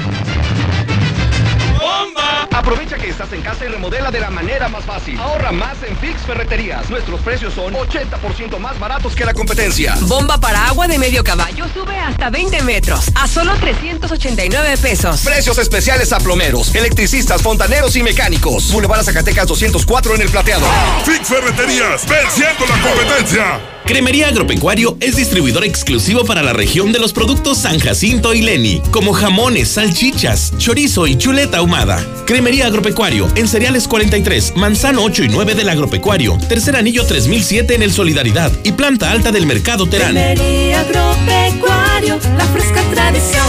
[1.82, 2.48] ¡Bomba!
[2.52, 5.18] Aprovecha que estás en casa y remodela de la manera más fácil.
[5.18, 6.88] Ahorra más en Fix Ferreterías.
[6.90, 9.96] Nuestros precios son 80% más baratos que la competencia.
[10.02, 15.22] Bomba para agua de medio caballo sube hasta 20 metros a solo 389 pesos.
[15.22, 18.70] Precios especiales a plomeros, electricistas, fontaneros y mecánicos.
[18.70, 20.66] Boulevard Zacatecas 204 en el plateado.
[21.04, 23.60] Fix Ferreterías, venciendo la competencia.
[23.84, 28.80] Cremería Agropecuario es distribuidor exclusivo para la región de los productos San Jacinto y Leni,
[28.90, 32.04] como jamones, salchichas, chorizo y chuleta ahumada.
[32.24, 37.82] Cremería Agropecuario en Cereales 43, Manzano 8 y 9 del Agropecuario, Tercer Anillo 3007 en
[37.82, 40.12] el Solidaridad y Planta Alta del Mercado Terán.
[40.12, 43.46] Cremería Agropecuario, la fresca tradición.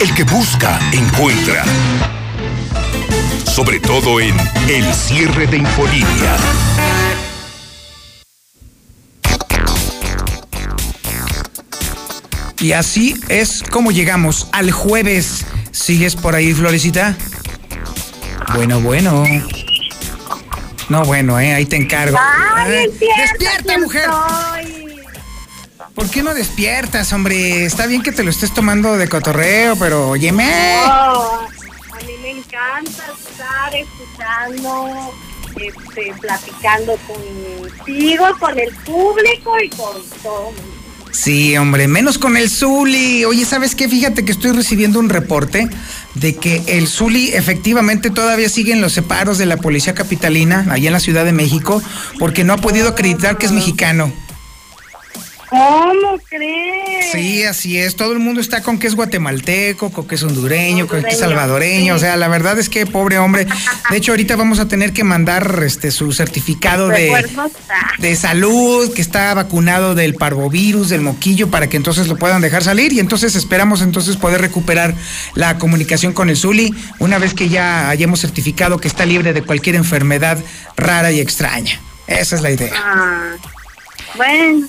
[0.00, 1.64] El que busca, encuentra.
[3.46, 4.34] Sobre todo en
[4.68, 6.36] el cierre de Infolínea.
[12.64, 15.44] Y así es como llegamos al jueves.
[15.70, 17.14] ¿Sigues por ahí, Florecita?
[18.54, 19.22] Bueno, bueno.
[20.88, 22.16] No, bueno, eh, ahí te encargo.
[22.18, 24.08] Ay, Eh, despierta, ¡Despierta, mujer!
[25.94, 27.66] ¿Por qué no despiertas, hombre?
[27.66, 30.50] Está bien que te lo estés tomando de cotorreo, pero óyeme.
[30.86, 31.46] Oh,
[31.92, 35.12] a mí me encanta estar escuchando,
[35.56, 40.73] este, platicando contigo, con el público y con todo.
[41.14, 43.24] Sí, hombre, menos con el Zuli.
[43.24, 43.88] Oye, ¿sabes qué?
[43.88, 45.68] Fíjate que estoy recibiendo un reporte
[46.14, 50.88] de que el Zuli efectivamente todavía sigue en los separos de la policía capitalina, allá
[50.88, 51.80] en la Ciudad de México,
[52.18, 54.12] porque no ha podido acreditar que es mexicano.
[55.48, 57.12] ¿Cómo crees?
[57.12, 57.96] Sí, así es.
[57.96, 61.18] Todo el mundo está con que es guatemalteco, con que es hondureño, con que es
[61.18, 61.94] salvadoreño.
[61.94, 63.46] O sea, la verdad es que pobre hombre.
[63.90, 68.16] De hecho, ahorita vamos a tener que mandar este su certificado de, Recuerdos, ah, de
[68.16, 72.92] salud, que está vacunado del parvovirus, del moquillo, para que entonces lo puedan dejar salir.
[72.92, 74.94] Y entonces esperamos entonces poder recuperar
[75.34, 79.42] la comunicación con el Zuli una vez que ya hayamos certificado que está libre de
[79.42, 80.38] cualquier enfermedad
[80.76, 81.80] rara y extraña.
[82.06, 82.72] Esa es la idea.
[82.76, 83.36] ah,
[84.16, 84.66] bueno,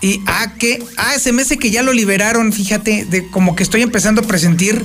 [0.00, 3.62] Y ah, que, ah, se me hace que ya lo liberaron, fíjate, de como que
[3.62, 4.84] estoy empezando a presentir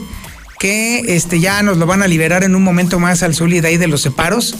[0.60, 3.70] que este ya nos lo van a liberar en un momento más al Zuli de
[3.70, 4.56] ahí de los separos.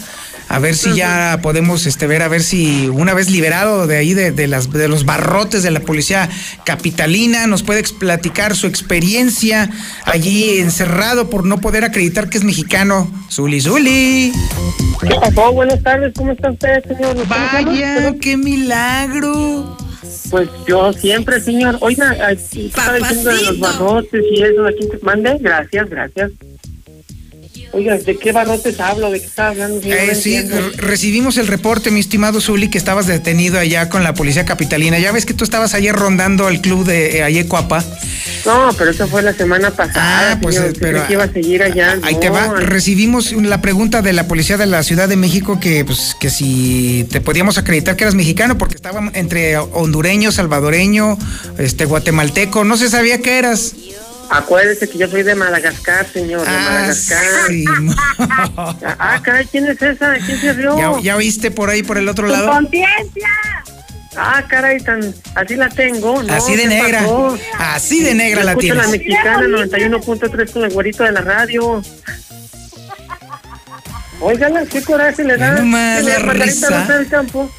[0.48, 4.14] A ver si ya podemos este, ver, a ver si una vez liberado de ahí
[4.14, 6.28] de, de las, de los barrotes de la policía
[6.64, 9.70] capitalina, nos puede platicar su experiencia
[10.06, 13.08] allí encerrado por no poder acreditar que es mexicano.
[13.30, 14.32] Zuli, Zuli.
[15.00, 15.52] ¿qué pasó?
[15.52, 17.28] Buenas tardes, ¿cómo está usted, señor?
[17.28, 19.76] Vaya, qué milagro.
[20.30, 21.78] Pues yo siempre, señor.
[21.80, 25.38] Oiga, aquí estaba diciendo de los barrotes y eso, aquí te mande.
[25.40, 26.32] Gracias, gracias.
[27.72, 29.10] Oiga, ¿de qué barrotes hablo?
[29.12, 29.80] ¿De qué está hablando?
[29.84, 30.40] Eh, No sí,
[30.76, 34.98] recibimos el reporte, mi estimado Zuli, que estabas detenido allá con la policía capitalina.
[34.98, 37.84] Ya ves que tú estabas ayer rondando el club de eh, Ayecuapa.
[38.44, 40.32] No, pero eso fue la semana pasada.
[40.32, 40.70] Ah, pues, señor.
[40.70, 41.96] eh, pero- que iba a seguir allá.
[42.02, 42.44] Ahí No, te va.
[42.56, 46.28] ay, Recibimos la pregunta de la policía de la Ciudad de México que, pues, que
[46.28, 51.16] si te podíamos acreditar que eras mexicano, porque estábamos entre hondureño, salvadoreño,
[51.58, 52.64] este, guatemalteco.
[52.64, 53.74] No se sabía que eras.
[54.30, 57.24] Acuérdese que yo soy de Madagascar, señor, de Madagascar.
[57.48, 57.64] Sí,
[58.98, 60.14] Ah, caray, ¿quién es esa?
[60.24, 60.78] ¿Quién se rió?
[60.78, 62.48] ¿Ya, ya viste por ahí por el otro ¡Tu lado?
[62.50, 63.28] conciencia!
[64.16, 66.22] Ah, caray, tan, así la tengo.
[66.22, 66.32] ¿no?
[66.32, 67.00] Así de ¿Qué negra.
[67.00, 67.38] pasó?
[67.58, 68.84] Así de negra Yo la escucho tienes.
[68.86, 71.82] la mexicana 91.3 con el güerito de la radio.
[74.20, 75.56] Oigan, qué coraje le da.
[75.56, 76.84] ¿Qué le la risa.
[76.86, 77.50] Del Campo?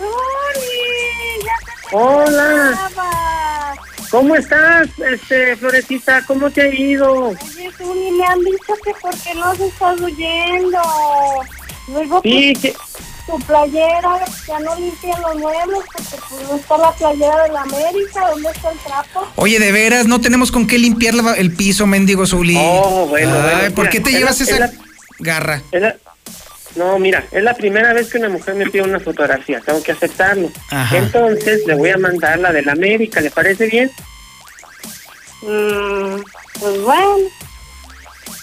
[1.91, 2.89] Hola.
[4.12, 6.24] ¿Cómo estás, este, Florecita?
[6.28, 7.30] ¿Cómo te ha ido?
[7.30, 10.80] Oye, Zuli, me han dicho que por qué no se estás huyendo.
[11.88, 12.74] Luego, Sí, pues,
[13.26, 17.62] tu playera, ya no limpian los muebles porque pues no está la playera de la
[17.62, 18.30] América.
[18.32, 19.28] ¿Dónde está el trapo?
[19.38, 22.57] Oye, de veras, no tenemos con qué limpiar la- el piso, mendigo Zuli.
[22.59, 24.72] Oh, bueno, Ay, bueno, ¿por mira, qué te llevas la- esa la-
[25.20, 25.62] garra?
[25.72, 25.95] Es la-
[26.76, 29.91] No, mira, es la primera vez que una mujer me pide una fotografía, tengo que
[29.91, 30.49] aceptarlo.
[30.69, 30.97] Ajá.
[30.97, 33.91] Entonces le voy a mandar la de la América, ¿le parece bien?
[35.41, 36.22] Mm,
[36.59, 37.17] pues bueno.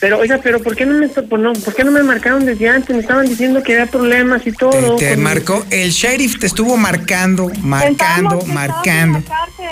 [0.00, 2.68] Pero, oiga, pero ¿por qué no me, por no, ¿por qué no me marcaron desde
[2.68, 2.94] antes?
[2.94, 4.96] Me estaban diciendo que había problemas y todo.
[4.96, 9.22] Te marcó, el sheriff te estuvo marcando, marcando, marcando.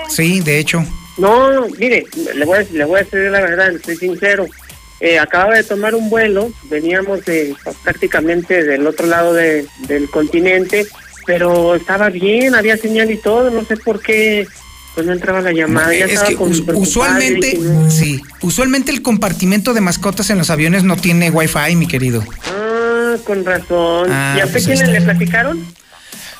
[0.09, 0.83] Sí, de hecho.
[1.17, 2.05] No, mire,
[2.35, 4.47] le voy a, le voy a decir la verdad, estoy sincero.
[4.99, 10.87] Eh, acababa de tomar un vuelo, veníamos de, prácticamente del otro lado de- del continente,
[11.25, 14.47] pero estaba bien, había señal y todo, no sé por qué
[14.95, 15.93] pues no entraba la llamada.
[15.93, 17.91] ya es estaba que us- usualmente, no.
[17.91, 22.23] sí, usualmente el compartimento de mascotas en los aviones no tiene wifi, mi querido.
[22.47, 24.07] Ah, con razón.
[24.11, 25.63] Ah, ¿Y a pues usted ahí quién le platicaron?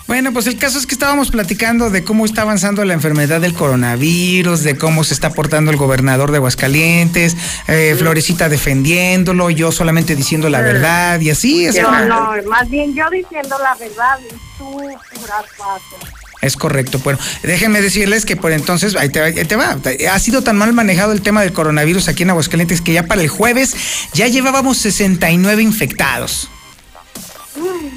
[0.08, 3.54] Bueno, pues el caso es que estábamos platicando de cómo está avanzando la enfermedad del
[3.54, 7.36] coronavirus, de cómo se está portando el gobernador de Aguascalientes,
[7.68, 11.76] eh, Florecita defendiéndolo, yo solamente diciendo la verdad y así es.
[11.82, 14.72] No, no, más bien yo diciendo la verdad y tú
[15.20, 15.98] puras paso.
[16.42, 17.00] Es correcto.
[17.04, 19.76] Bueno, déjenme decirles que por entonces, ahí te, va- ahí te va.
[20.14, 23.22] Ha sido tan mal manejado el tema del coronavirus aquí en Aguascalientes que ya para
[23.24, 23.76] el jueves
[24.14, 26.50] ya llevábamos 69 infectados.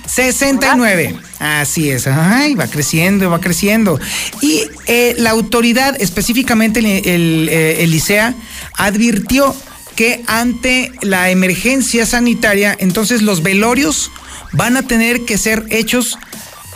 [0.06, 1.16] 69.
[1.38, 2.06] Así es.
[2.06, 3.98] Ay, va creciendo, va creciendo.
[4.40, 8.34] Y eh, la autoridad, específicamente el, el, eh, el ICEA,
[8.74, 9.54] advirtió
[9.96, 14.10] que ante la emergencia sanitaria, entonces los velorios
[14.52, 16.18] van a tener que ser hechos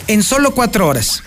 [0.07, 1.23] en solo cuatro horas.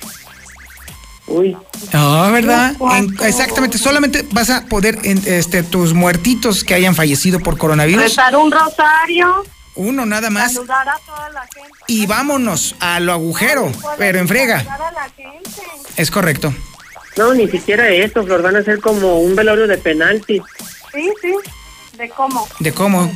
[1.27, 1.57] Uy.
[1.93, 2.75] Ah, ¿verdad?
[2.97, 8.03] En- exactamente, solamente vas a poder, en- este, tus muertitos que hayan fallecido por coronavirus,
[8.05, 9.45] Rezar un rosario.
[9.79, 11.71] Uno nada más, Saludar a toda la gente.
[11.87, 14.59] y vámonos a lo agujero, pero en frega.
[14.59, 15.63] Saludar a la gente.
[15.97, 16.53] Es correcto.
[17.17, 20.41] No, ni siquiera eso, Flor, van a ser como un velorio de penalti.
[20.93, 21.33] Sí, sí.
[21.97, 22.47] ¿De cómo?
[22.61, 23.11] ¿De cómo?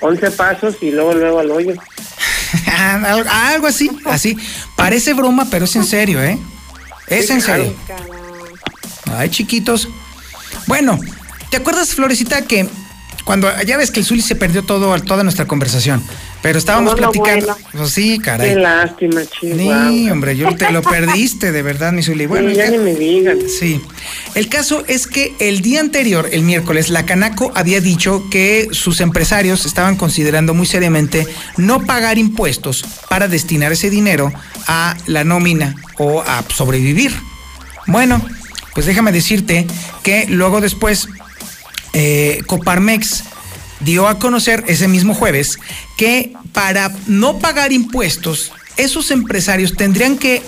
[0.00, 1.74] 11 pasos y luego, luego al hoyo.
[2.78, 4.36] algo, algo así, así.
[4.76, 6.38] Parece broma, pero es en serio, ¿eh?
[7.08, 7.74] Es Sí, en serio.
[9.16, 9.88] Ay, chiquitos.
[10.66, 10.98] Bueno,
[11.50, 12.68] ¿te acuerdas, Florecita, que
[13.24, 16.02] cuando ya ves que el Zuli se perdió todo, toda nuestra conversación?
[16.42, 17.46] Pero estábamos Todo platicando.
[17.54, 17.68] bueno.
[17.72, 18.50] Pues sí, caray.
[18.50, 20.12] Qué lástima, Sí, chihuahua.
[20.12, 22.26] hombre, yo te lo perdiste, de verdad, mi Zuli.
[22.26, 23.38] Bueno, Sí, ya ni me digan.
[23.48, 23.80] Sí.
[24.34, 29.00] El caso es que el día anterior, el miércoles, la Canaco había dicho que sus
[29.00, 34.32] empresarios estaban considerando muy seriamente no pagar impuestos para destinar ese dinero
[34.66, 37.12] a la nómina o a sobrevivir.
[37.86, 38.20] Bueno,
[38.74, 39.66] pues déjame decirte
[40.02, 41.06] que luego después
[41.92, 43.24] eh, Coparmex
[43.80, 45.58] dio a conocer ese mismo jueves
[45.96, 50.42] que para no pagar impuestos, esos empresarios tendrían que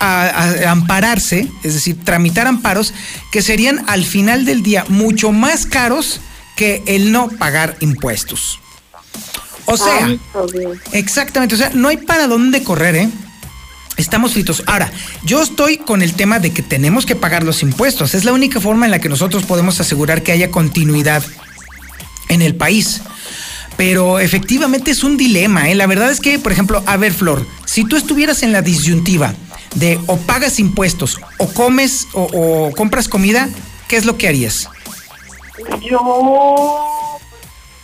[0.00, 0.26] a-
[0.66, 2.94] a- ampararse, es decir, tramitar amparos
[3.32, 6.20] que serían al final del día mucho más caros
[6.56, 8.60] que el no pagar impuestos.
[9.66, 10.20] O sea, Ay.
[10.92, 13.08] Exactamente, o sea, no hay para dónde correr, ¿eh?
[14.00, 14.62] Estamos fritos.
[14.66, 14.90] Ahora,
[15.24, 18.14] yo estoy con el tema de que tenemos que pagar los impuestos.
[18.14, 21.22] Es la única forma en la que nosotros podemos asegurar que haya continuidad
[22.28, 23.02] en el país.
[23.76, 25.74] Pero efectivamente es un dilema, ¿eh?
[25.74, 29.34] La verdad es que, por ejemplo, a ver, Flor, si tú estuvieras en la disyuntiva
[29.74, 33.48] de o pagas impuestos o comes o, o compras comida,
[33.88, 34.68] ¿qué es lo que harías?
[35.82, 35.98] Yo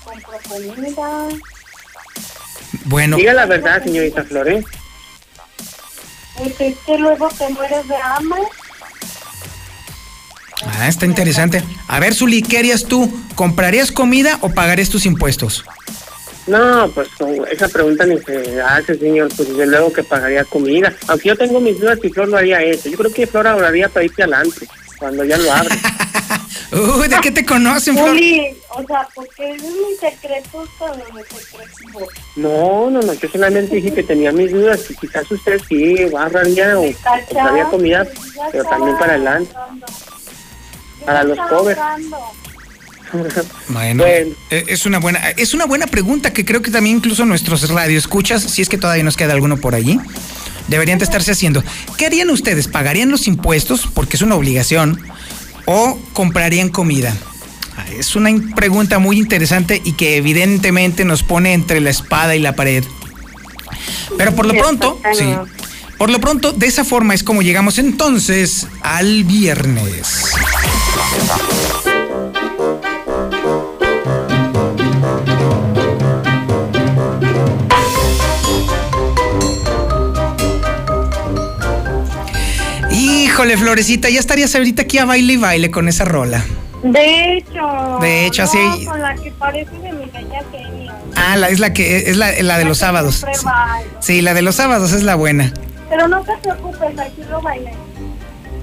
[0.04, 1.28] compro comida.
[2.84, 4.64] Bueno, Diga la verdad, señorita Flor, ¿eh?
[6.44, 8.40] Es que luego te mueres de hambre.
[10.64, 11.62] ah, está interesante.
[11.88, 13.12] A ver, Zuli, ¿qué harías tú?
[13.34, 15.64] ¿Comprarías comida o pagarías tus impuestos?
[16.46, 17.08] No, pues
[17.50, 19.28] esa pregunta ni se hace, señor.
[19.36, 20.94] Pues desde luego que pagaría comida.
[21.08, 22.88] Aunque yo tengo mis dudas si Flor lo haría eso.
[22.88, 24.68] Yo creo que Flor ahorraría para irse adelante
[24.98, 25.74] cuando ya lo abre.
[26.72, 28.16] Uy, ¿de qué te conocen, Flor?
[28.70, 32.08] O sea, porque es mi secreto con mi secreto.
[32.34, 33.12] No, no, no.
[33.14, 34.80] Yo solamente dije que tenía mis dudas.
[34.90, 36.84] Y quizás usted sí ahorraría o
[37.28, 38.06] compraría comida,
[38.50, 39.54] pero también para adelante.
[41.04, 41.78] Para los pobres.
[43.68, 47.68] Bueno, eh, es una buena es una buena pregunta que creo que también incluso nuestros
[47.70, 50.00] radioescuchas, si es que todavía nos queda alguno por allí,
[50.68, 51.62] deberían de estarse haciendo.
[51.96, 52.68] ¿Qué harían ustedes?
[52.68, 55.00] ¿Pagarían los impuestos porque es una obligación
[55.66, 57.16] o comprarían comida?
[57.76, 62.40] Ah, Es una pregunta muy interesante y que evidentemente nos pone entre la espada y
[62.40, 62.84] la pared.
[64.16, 65.34] Pero por lo pronto, sí.
[65.98, 70.32] Por lo pronto, de esa forma es como llegamos entonces al viernes.
[83.36, 86.42] Híjole, Florecita, ya estarías ahorita aquí a baile y baile con esa rola.
[86.82, 87.98] De hecho.
[88.00, 90.94] De hecho, así- no, Con la que parece de mi bella genio.
[91.16, 93.26] Ah, la, es la que es la, la de los sábados.
[94.00, 95.52] Sí, la de los sábados es la buena.
[95.90, 97.72] Pero no te preocupes, aquí lo bailé.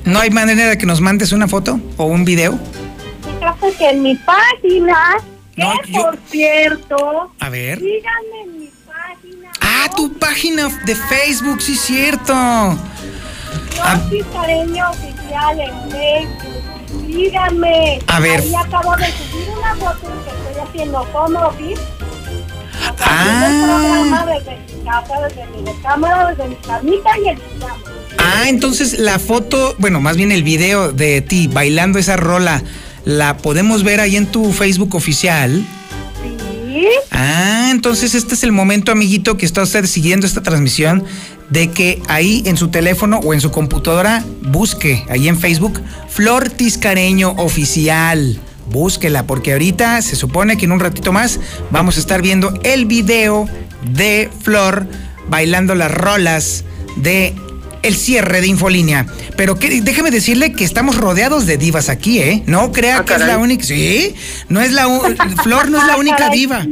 [0.05, 2.57] ¿No hay manera de que nos mandes una foto o un video?
[3.39, 4.97] Fíjate que en mi página,
[5.55, 7.77] que por cierto, A ver.
[7.77, 9.51] síganme en mi página.
[9.61, 12.33] Ah, tu página de Facebook, sí, cierto.
[13.81, 14.01] Ah.
[14.33, 16.63] Careño Oficial en Facebook.
[17.07, 17.99] Síganme.
[18.07, 18.39] A ver.
[18.41, 21.81] Ahí acabo de subir una foto que estoy haciendo home office.
[22.99, 24.25] Ah.
[24.25, 27.75] Desde mi casa, desde mi recámara, desde mi camita y el pijama.
[28.17, 32.63] Ah, entonces la foto, bueno, más bien el video de ti bailando esa rola,
[33.05, 35.65] ¿la podemos ver ahí en tu Facebook oficial?
[36.21, 36.87] Sí.
[37.11, 41.03] Ah, entonces este es el momento, amiguito, que está usted siguiendo esta transmisión,
[41.53, 45.79] de que ahí en su teléfono o en su computadora busque ahí en Facebook
[46.09, 48.39] Flor Tiscareño Oficial.
[48.71, 51.39] Búsquela, porque ahorita se supone que en un ratito más
[51.69, 53.47] vamos a estar viendo el video
[53.91, 54.87] de Flor
[55.29, 56.63] bailando las rolas
[56.95, 57.35] de
[57.83, 59.05] el cierre de Infolínea.
[59.37, 62.43] Pero que, déjeme decirle que estamos rodeados de divas aquí, ¿eh?
[62.47, 63.63] No crea que es la única.
[63.63, 64.15] Sí,
[64.49, 64.87] no es la
[65.43, 66.65] Flor no es la única diva.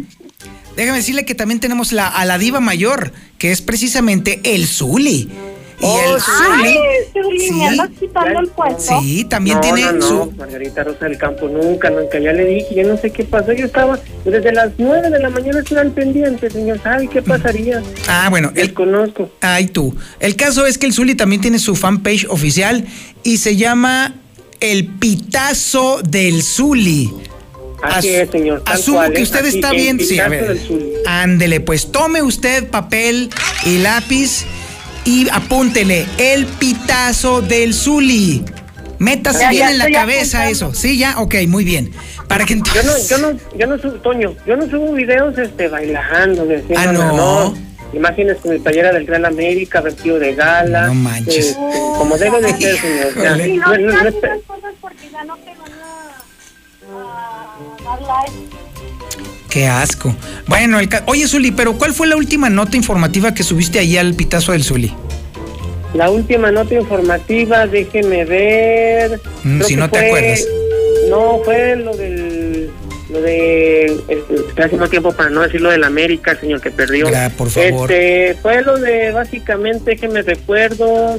[0.75, 5.29] Déjame decirle que también tenemos la, a la diva mayor, que es precisamente el Zuli.
[5.81, 6.77] Y el Zuli.
[8.55, 9.01] Puesto.
[9.01, 10.31] Sí, también no, tiene no, no, su.
[10.31, 12.19] Margarita Rosa del Campo, nunca, nunca.
[12.19, 13.51] Ya le dije, yo no sé qué pasó.
[13.53, 16.79] Yo estaba desde las nueve de la mañana estoy al pendiente, señor.
[16.83, 17.81] ¿Sabe qué pasaría?
[18.07, 18.51] Ah, bueno.
[18.55, 19.31] El conozco.
[19.41, 19.95] Ay, tú.
[20.19, 22.85] El caso es que el Zuli también tiene su fanpage oficial
[23.23, 24.15] y se llama
[24.59, 27.11] El Pitazo del Zuli.
[27.81, 28.63] Así As- es, señor.
[28.63, 29.23] tal Asumo cual, que ¿eh?
[29.23, 29.99] usted está bien.
[29.99, 30.57] Sí, a ver.
[31.07, 33.29] Ándele, pues tome usted papel
[33.65, 34.45] y lápiz
[35.05, 38.43] y apúntele el pitazo del Zuli.
[38.99, 40.75] Métase Ya, bien ya en la cabeza eso.
[40.75, 41.91] Sí, ya, ok, muy bien.
[42.27, 43.09] Para que Yo no, entonces.
[43.09, 47.57] yo no, yo no subo, Toño, yo no subo videos este, bailando, Ah, nada, ¿no?
[47.93, 50.85] Imágenes con mi playera del Real América, vestido de gala.
[50.87, 51.47] No manches.
[51.47, 51.55] este,
[51.97, 53.23] como debe de ser, señor.
[53.23, 54.21] Ya, no no- no- no no like.
[59.49, 60.15] Qué asco.
[60.47, 63.97] Bueno, el ca- oye, Zuli, pero ¿cuál fue la última nota informativa que subiste ahí
[63.97, 64.93] al pitazo del Zuli?
[65.93, 69.19] La última nota informativa, déjeme ver.
[69.43, 70.45] Mm, si no te acuerdas.
[71.09, 72.69] No, fue lo del.
[73.11, 73.85] Lo de.
[74.07, 77.07] Estoy haciendo tiempo para no decir lo del América, señor, que perdió.
[77.09, 77.91] Gra- por favor.
[77.91, 81.17] Este, fue lo de, básicamente, que me recuerdo.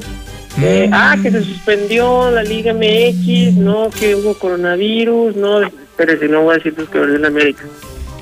[0.61, 0.93] eh, Mm.
[0.93, 5.59] ah, que se suspendió la Liga MX, no, que hubo coronavirus, no,
[5.93, 7.63] espérese, no voy a decir que perdió la América.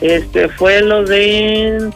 [0.01, 1.89] Este, fue lo de.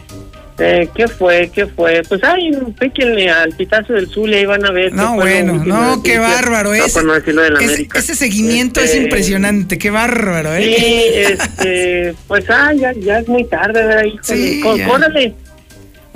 [0.58, 1.50] Eh, ¿Qué fue?
[1.54, 2.02] ¿Qué fue?
[2.08, 2.50] Pues ay,
[2.80, 4.90] píquenle al pitazo del Zule, ahí van a ver.
[4.94, 6.74] No, bueno, no, qué bárbaro.
[6.74, 7.12] No, por no
[7.42, 10.62] de la ese- seguimiento es Este, impresionante, qué bárbaro, ¿eh?
[10.78, 14.18] Sí, este, pues ah, ya, ya es muy tarde, ¿verdad, hijo?
[14.22, 14.62] Sí.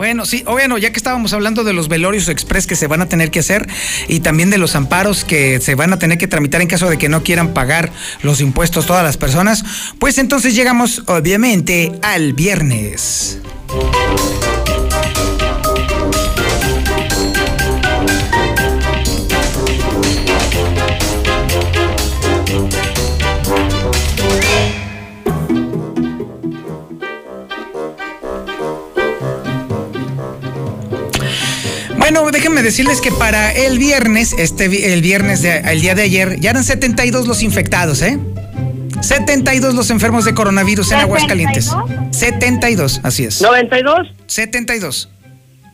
[0.00, 3.02] Bueno, sí, o bueno, ya que estábamos hablando de los velorios express que se van
[3.02, 3.68] a tener que hacer
[4.08, 6.96] y también de los amparos que se van a tener que tramitar en caso de
[6.96, 7.92] que no quieran pagar
[8.22, 9.62] los impuestos todas las personas,
[9.98, 13.40] pues entonces llegamos obviamente al viernes.
[32.12, 36.40] Bueno, déjenme decirles que para el viernes, este el viernes de, el día de ayer,
[36.40, 38.18] ya eran 72 los infectados, ¿eh?
[39.00, 41.70] 72 los enfermos de coronavirus en Aguascalientes.
[42.10, 43.40] 72, así es.
[43.40, 44.12] ¿92?
[44.26, 45.08] 72.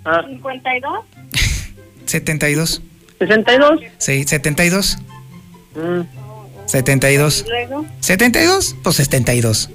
[0.05, 0.27] Ah.
[0.29, 1.05] ¿52?
[2.05, 2.83] 72.
[3.19, 3.91] ¿62?
[3.97, 4.99] Sí, 72.
[5.75, 6.01] Mm.
[6.67, 7.45] 72.
[7.47, 7.87] ¿Y luego?
[8.01, 9.71] 72, pues 72.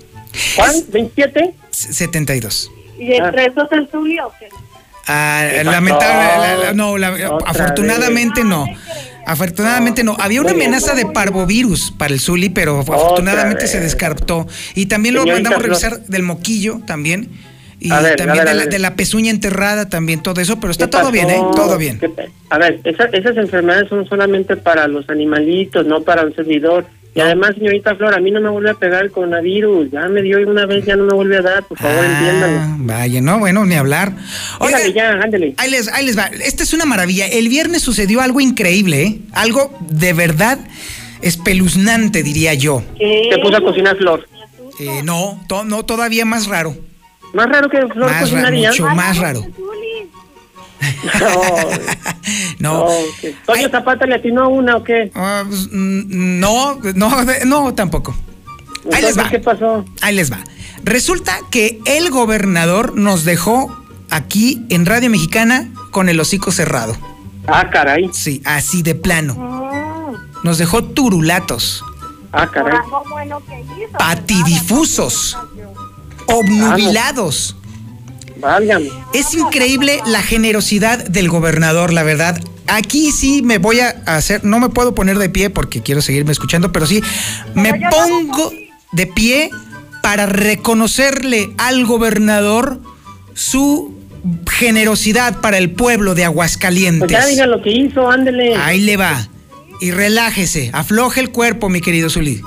[0.55, 0.75] ¿Cuál?
[0.91, 1.53] ¿27?
[1.71, 2.71] 72.
[2.99, 4.47] ¿Y entre esos el Zuli o qué?
[5.07, 8.65] Ah, lamentable, la- la- no, la- afortunadamente no.
[9.25, 10.15] Afortunadamente no.
[10.19, 14.47] Había una amenaza de parvovirus para el Zuli, pero afortunadamente se descartó.
[14.75, 15.91] Y también lo Señorita mandamos Flor.
[15.91, 17.29] revisar del moquillo también.
[17.79, 20.91] Y ver, también ver, de, de la pezuña enterrada, también todo eso, pero está ¿Qué
[20.91, 21.11] todo pasó?
[21.13, 21.41] bien, ¿eh?
[21.55, 21.97] Todo bien.
[21.99, 26.35] ¿Qué pa- A ver, esa- esas enfermedades son solamente para los animalitos, no para un
[26.35, 26.85] servidor.
[27.13, 29.91] Y además, señorita Flor, a mí no me vuelve a pegar el coronavirus.
[29.91, 31.63] Ya me dio una vez, ya no me vuelve a dar.
[31.65, 32.59] Por favor, entiéndanlo.
[32.61, 34.13] Ah, vaya, no, bueno, ni hablar.
[34.59, 35.53] Oiga, ya, ándele.
[35.57, 36.27] Ahí les, ahí les va.
[36.27, 37.27] Esta es una maravilla.
[37.27, 39.19] El viernes sucedió algo increíble, ¿eh?
[39.33, 40.59] Algo de verdad
[41.21, 42.81] espeluznante, diría yo.
[42.97, 44.25] Se puso a cocinar Flor.
[44.79, 46.75] Eh, no, to- no, todavía más raro.
[47.33, 48.69] Más raro que Flor Más raro, cocinaría.
[48.69, 49.45] mucho más raro.
[52.59, 52.85] No.
[53.45, 55.11] Toño Zapata le atinó una o qué?
[55.15, 57.11] Ah, pues, mm, no, no,
[57.45, 58.15] no, tampoco.
[58.93, 59.29] Ahí les va.
[59.29, 59.83] ¿Qué pasó?
[60.01, 60.39] Ahí les va.
[60.83, 63.75] Resulta que el gobernador nos dejó
[64.09, 66.95] aquí en Radio Mexicana con el hocico cerrado.
[67.47, 68.09] Ah, caray.
[68.13, 69.71] Sí, así de plano.
[70.43, 71.83] Nos dejó turulatos,
[72.33, 72.77] Ah, caray.
[73.97, 75.37] Patidifusos,
[76.27, 77.55] obnubilados.
[78.41, 78.89] Válgame.
[79.13, 82.41] Es increíble la generosidad del gobernador, la verdad.
[82.67, 86.31] Aquí sí me voy a hacer, no me puedo poner de pie porque quiero seguirme
[86.31, 87.01] escuchando, pero sí
[87.53, 88.51] me pongo
[88.91, 89.49] de pie
[90.01, 92.81] para reconocerle al gobernador
[93.33, 93.95] su
[94.49, 97.09] generosidad para el pueblo de Aguascalientes.
[97.09, 98.55] Pues ya diga lo que hizo, ándele.
[98.55, 99.27] Ahí le va.
[99.79, 102.41] Y relájese, afloje el cuerpo, mi querido Zuli.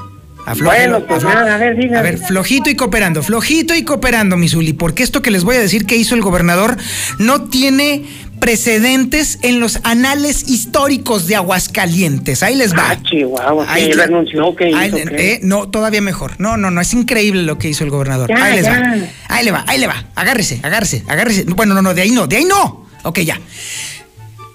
[0.62, 2.00] Bueno, pues nada, a ver, diga.
[2.00, 5.56] A ver, flojito y cooperando, flojito y cooperando, mi Zuli, porque esto que les voy
[5.56, 6.76] a decir que hizo el gobernador
[7.18, 8.04] no tiene
[8.40, 12.42] precedentes en los anales históricos de Aguascalientes.
[12.42, 12.90] Ahí les va.
[12.90, 14.96] Ah, Chihuahua, Ahí que renunció, ¿qué hizo?
[14.96, 16.32] Eh, no, todavía mejor.
[16.38, 18.28] No, no, no, es increíble lo que hizo el gobernador.
[18.28, 18.80] Ya, ahí les ya.
[18.80, 18.94] va.
[19.28, 20.04] Ahí le va, ahí le va.
[20.14, 21.44] Agárrese, agárrese, agárrese.
[21.44, 22.86] Bueno, no, no, de ahí no, de ahí no.
[23.04, 23.40] Ok, ya.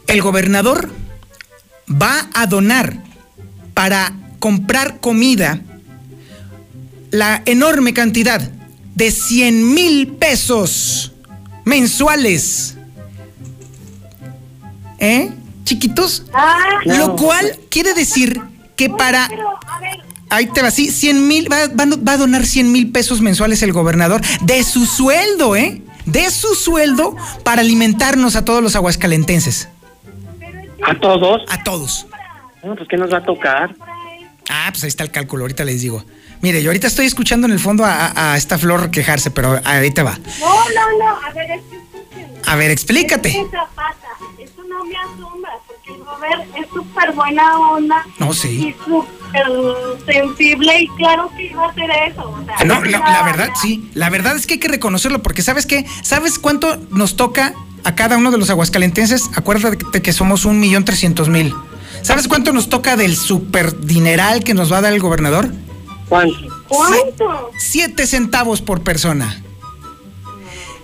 [0.07, 0.89] El gobernador
[1.89, 2.93] va a donar
[3.73, 5.61] para comprar comida
[7.11, 8.41] la enorme cantidad
[8.95, 11.13] de 100 mil pesos
[11.65, 12.77] mensuales.
[14.99, 15.31] ¿Eh?
[15.63, 16.25] Chiquitos.
[16.85, 18.41] Lo cual quiere decir
[18.75, 19.29] que para...
[20.31, 24.21] Ahí te va, sí, 100 mil, va a donar 100 mil pesos mensuales el gobernador
[24.41, 25.81] de su sueldo, ¿eh?
[26.05, 29.69] De su sueldo para alimentarnos a todos los aguascalentenses.
[30.83, 31.41] ¿A todos?
[31.49, 32.05] A todos.
[32.63, 33.75] No, pues ¿qué nos va a tocar?
[34.49, 36.03] Ah, pues ahí está el cálculo, ahorita les digo.
[36.41, 40.03] Mire, yo ahorita estoy escuchando en el fondo a, esta flor quejarse, pero ahí te
[40.03, 40.17] va.
[40.39, 41.19] No, no, no.
[41.21, 42.49] A ver, es que.
[42.49, 43.29] A ver, explícate.
[43.29, 48.05] Es que eso no me asombra, porque el Robert es súper buena onda.
[48.19, 48.69] No, sí.
[48.69, 49.45] Y súper
[50.05, 52.21] sensible, y claro que iba a hacer eso.
[52.21, 53.89] O sea, No, la, la verdad, sí.
[53.93, 55.85] La verdad es que hay que reconocerlo, porque ¿sabes qué?
[56.03, 59.29] ¿Sabes cuánto nos toca a cada uno de los aguascalentenses?
[59.35, 61.53] Acuérdate que somos un millón trescientos mil.
[62.01, 65.51] ¿Sabes cuánto nos toca del super dineral que nos va a dar el gobernador?
[66.09, 66.63] ¿Cuánto?
[66.67, 67.51] ¿Cuánto?
[67.57, 69.43] Siete centavos por persona.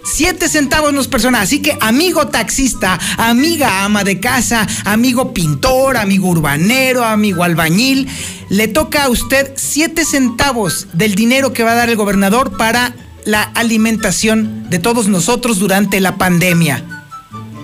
[0.05, 1.41] Siete centavos nos persona.
[1.41, 8.07] Así que, amigo taxista, amiga ama de casa, amigo pintor, amigo urbanero, amigo albañil,
[8.49, 12.93] le toca a usted siete centavos del dinero que va a dar el gobernador para
[13.25, 16.83] la alimentación de todos nosotros durante la pandemia.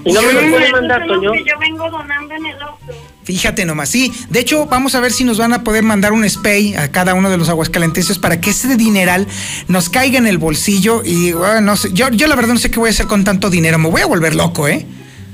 [0.03, 1.35] ¿Y no me lo puede mandar, Toño?
[1.35, 3.10] yo vengo donando en el otro.
[3.23, 4.11] Fíjate nomás, sí.
[4.29, 7.13] De hecho, vamos a ver si nos van a poder mandar un spay a cada
[7.13, 9.27] uno de los aguascalentenses para que ese dineral
[9.67, 12.71] nos caiga en el bolsillo y bueno, no sé, yo, yo la verdad no sé
[12.71, 13.77] qué voy a hacer con tanto dinero.
[13.77, 14.85] Me voy a volver loco, ¿eh?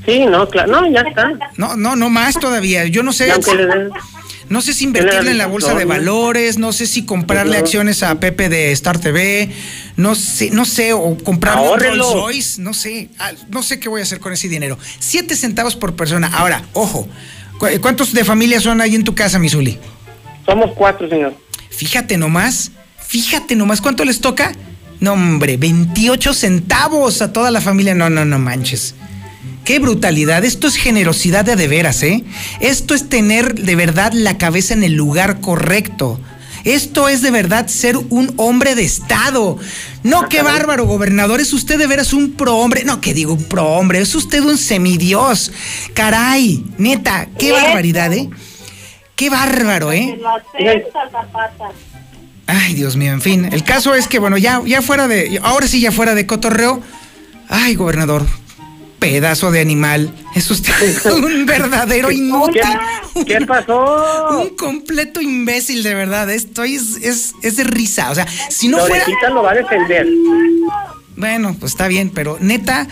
[0.05, 0.71] Sí, no, claro.
[0.71, 1.31] No, ya está.
[1.57, 2.85] No, no, no más todavía.
[2.87, 3.27] Yo no sé.
[4.49, 8.01] No sé si le invertirle en la bolsa de valores, no sé si comprarle acciones
[8.03, 9.49] a Pepe de Star TV,
[9.97, 11.79] no sé, no sé, o comprarle un.
[11.79, 14.77] Rolls Royce, no sé, ah, no sé qué voy a hacer con ese dinero.
[14.99, 16.27] Siete centavos por persona.
[16.33, 17.09] Ahora, ojo, ¿cu-
[17.81, 19.79] ¿cuántos de familia son ahí en tu casa, Misuli?
[20.45, 21.33] Somos cuatro, señor.
[21.69, 22.71] Fíjate nomás,
[23.05, 24.51] fíjate nomás, ¿cuánto les toca?
[24.99, 27.93] No, hombre, 28 centavos a toda la familia.
[27.93, 28.95] No, no, no manches.
[29.63, 30.45] Qué brutalidad.
[30.45, 32.23] Esto es generosidad de de veras, ¿eh?
[32.61, 36.19] Esto es tener de verdad la cabeza en el lugar correcto.
[36.67, 39.57] Esto es de verdad ser un hombre de Estado.
[40.03, 41.39] No, qué bárbaro, gobernador.
[41.39, 42.83] Es usted de veras un prohombre.
[42.83, 44.01] No, que digo un prohombre.
[44.01, 45.53] Es usted un semidios.
[45.93, 48.29] Caray, neta, qué barbaridad, ¿eh?
[49.15, 50.19] Qué bárbaro, ¿eh?
[52.47, 53.45] Ay, Dios mío, en fin.
[53.49, 55.39] El caso es que, bueno, ya, ya fuera de.
[55.43, 56.81] Ahora sí, ya fuera de cotorreo.
[57.47, 58.25] Ay, gobernador.
[58.99, 60.11] Pedazo de animal.
[60.35, 60.73] Es usted
[61.13, 62.61] un verdadero inútil.
[63.27, 64.39] ¿Qué pasó?
[64.41, 66.29] Un completo imbécil, de verdad.
[66.31, 68.09] Esto es, es, es de risa.
[68.11, 69.05] O sea, si no fuera.
[69.29, 70.07] Lo va a defender.
[71.15, 72.87] Bueno, pues está bien, pero neta.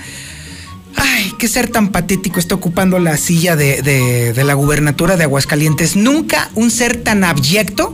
[0.98, 5.24] Ay, qué ser tan patético está ocupando la silla de, de- de la gubernatura de
[5.26, 5.96] Aguascalientes.
[5.98, 7.94] Nunca un ser tan abyecto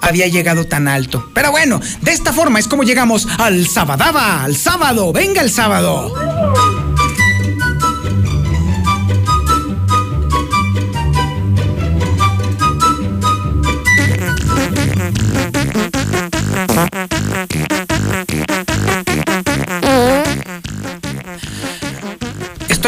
[0.00, 1.28] había llegado tan alto.
[1.34, 5.12] Pero bueno, de esta forma es como llegamos al Sabadaba, al sábado.
[5.12, 6.14] Venga el sábado.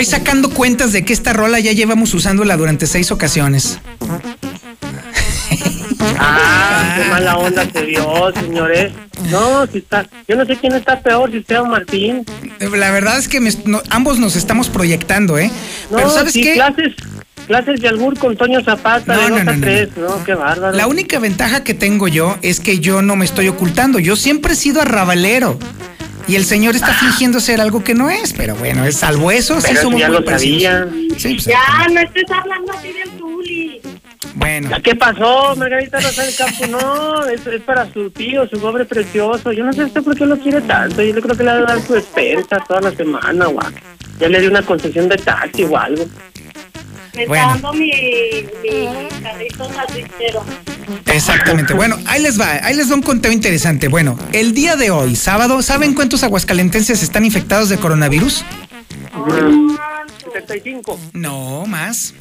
[0.00, 3.78] Estoy sacando cuentas de que esta rola ya llevamos usándola durante seis ocasiones.
[6.18, 7.66] Ah, qué mala onda
[8.40, 8.92] señores.
[9.30, 12.24] No, si está, yo no sé quién está peor, si usted o Martín.
[12.74, 15.50] La verdad es que me- no- ambos nos estamos proyectando, ¿eh?
[15.90, 16.54] No, Pero ¿sabes qué?
[16.54, 16.94] clases,
[17.46, 20.24] clases de albur con Toño Zapata No, de no, 2 no, a no, 3, no,
[20.24, 20.74] qué bárbaro.
[20.78, 23.98] La única ventaja que tengo yo es que yo no me estoy ocultando.
[23.98, 25.58] Yo siempre he sido arrabalero.
[26.30, 28.32] Y el señor está fingiendo ser algo que no es.
[28.32, 30.86] Pero bueno, es salvo eso, sí Pero somos ya muy lo sabía.
[31.16, 33.80] Sí, pues, Ya, no estés hablando así del Zuli.
[34.36, 34.70] bueno.
[34.80, 36.66] ¿Qué pasó, Margarita Rosa del Campo?
[36.68, 39.50] No, es, es para su tío, su pobre precioso.
[39.50, 41.02] Yo no sé usted por qué lo quiere tanto.
[41.02, 43.66] Yo creo que le va a dar su despensa toda la semana, guau.
[44.20, 46.04] Ya le di una concesión de taxi o algo.
[47.20, 47.54] Me Bueno.
[47.54, 47.90] está dando mi,
[48.62, 50.44] mi carrito sandwichero.
[51.06, 51.74] Exactamente.
[51.74, 53.88] Bueno, ahí les va, ahí les da un conteo interesante.
[53.88, 58.44] Bueno, el día de hoy, sábado, ¿saben cuántos aguascalentenses están infectados de coronavirus?
[60.32, 60.98] 75.
[61.12, 62.14] No, más.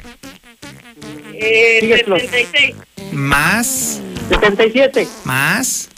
[1.34, 2.18] Eh, Síguelo.
[2.18, 2.74] 76.
[3.12, 4.00] Más.
[4.28, 5.08] 77.
[5.24, 5.88] Más.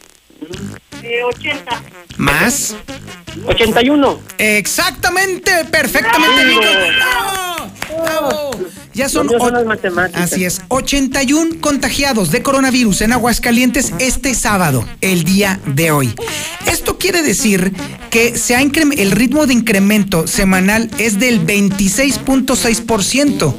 [1.02, 1.82] Eh, 80.
[2.18, 2.76] Más.
[3.46, 4.20] 81.
[4.38, 6.44] Exactamente, perfectamente.
[6.44, 6.60] Nico.
[6.60, 8.02] ¡Bravo!
[8.02, 8.50] ¡Bravo!
[8.94, 10.32] Ya son, las matemáticas.
[10.32, 16.14] Así es, 81 contagiados de coronavirus en Aguascalientes este sábado, el día de hoy.
[16.66, 17.72] Esto quiere decir
[18.10, 23.54] que se ha el ritmo de incremento semanal es del 26.6%,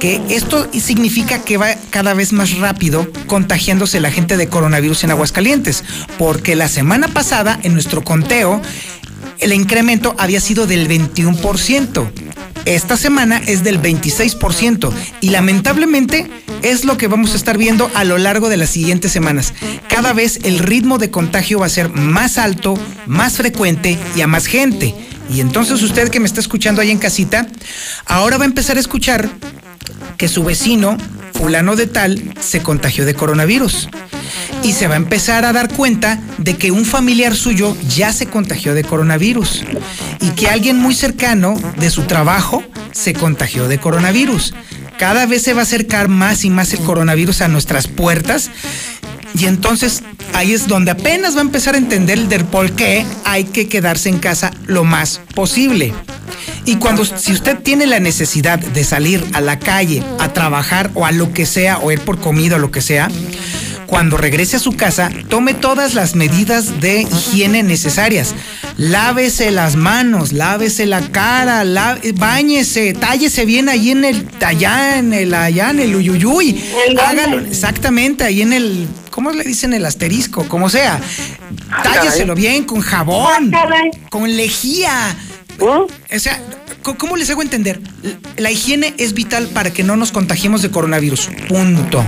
[0.00, 5.10] que esto significa que va cada vez más rápido contagiándose la gente de coronavirus en
[5.10, 5.84] Aguascalientes,
[6.18, 8.60] porque la semana pasada en nuestro conteo
[9.38, 12.10] el incremento había sido del 21%.
[12.68, 14.92] Esta semana es del 26%
[15.22, 19.10] y lamentablemente es lo que vamos a estar viendo a lo largo de las siguientes
[19.10, 19.54] semanas.
[19.88, 24.26] Cada vez el ritmo de contagio va a ser más alto, más frecuente y a
[24.26, 24.94] más gente.
[25.30, 27.46] Y entonces usted que me está escuchando ahí en casita,
[28.04, 29.30] ahora va a empezar a escuchar
[30.18, 30.98] que su vecino,
[31.32, 33.88] fulano de tal, se contagió de coronavirus.
[34.62, 38.26] Y se va a empezar a dar cuenta de que un familiar suyo ya se
[38.26, 39.64] contagió de coronavirus.
[40.20, 42.62] Y que alguien muy cercano de su trabajo
[42.92, 44.54] se contagió de coronavirus.
[44.98, 48.50] Cada vez se va a acercar más y más el coronavirus a nuestras puertas.
[49.34, 50.02] Y entonces
[50.34, 54.08] ahí es donde apenas va a empezar a entender del por qué hay que quedarse
[54.08, 55.94] en casa lo más posible.
[56.68, 61.06] Y cuando, si usted tiene la necesidad de salir a la calle, a trabajar o
[61.06, 63.08] a lo que sea, o ir por comida o lo que sea,
[63.86, 68.34] cuando regrese a su casa, tome todas las medidas de higiene necesarias.
[68.76, 75.14] Lávese las manos, lávese la cara, lá- báñese, tállese bien ahí en el, allá en
[75.14, 76.62] el, allá en el uyuyuy.
[77.02, 80.46] Hágalo, exactamente, ahí en el, ¿cómo le dicen el asterisco?
[80.48, 81.00] Como sea.
[81.82, 83.50] Tálleselo bien, con jabón,
[84.10, 85.16] con lejía.
[85.60, 86.40] O sea,
[86.82, 87.80] ¿cómo les hago entender?
[88.36, 91.30] La higiene es vital para que no nos contagiemos de coronavirus.
[91.48, 92.04] Punto.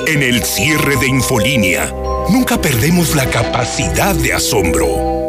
[0.06, 1.92] En el cierre de Infolínea,
[2.30, 5.25] nunca perdemos la capacidad de asombro.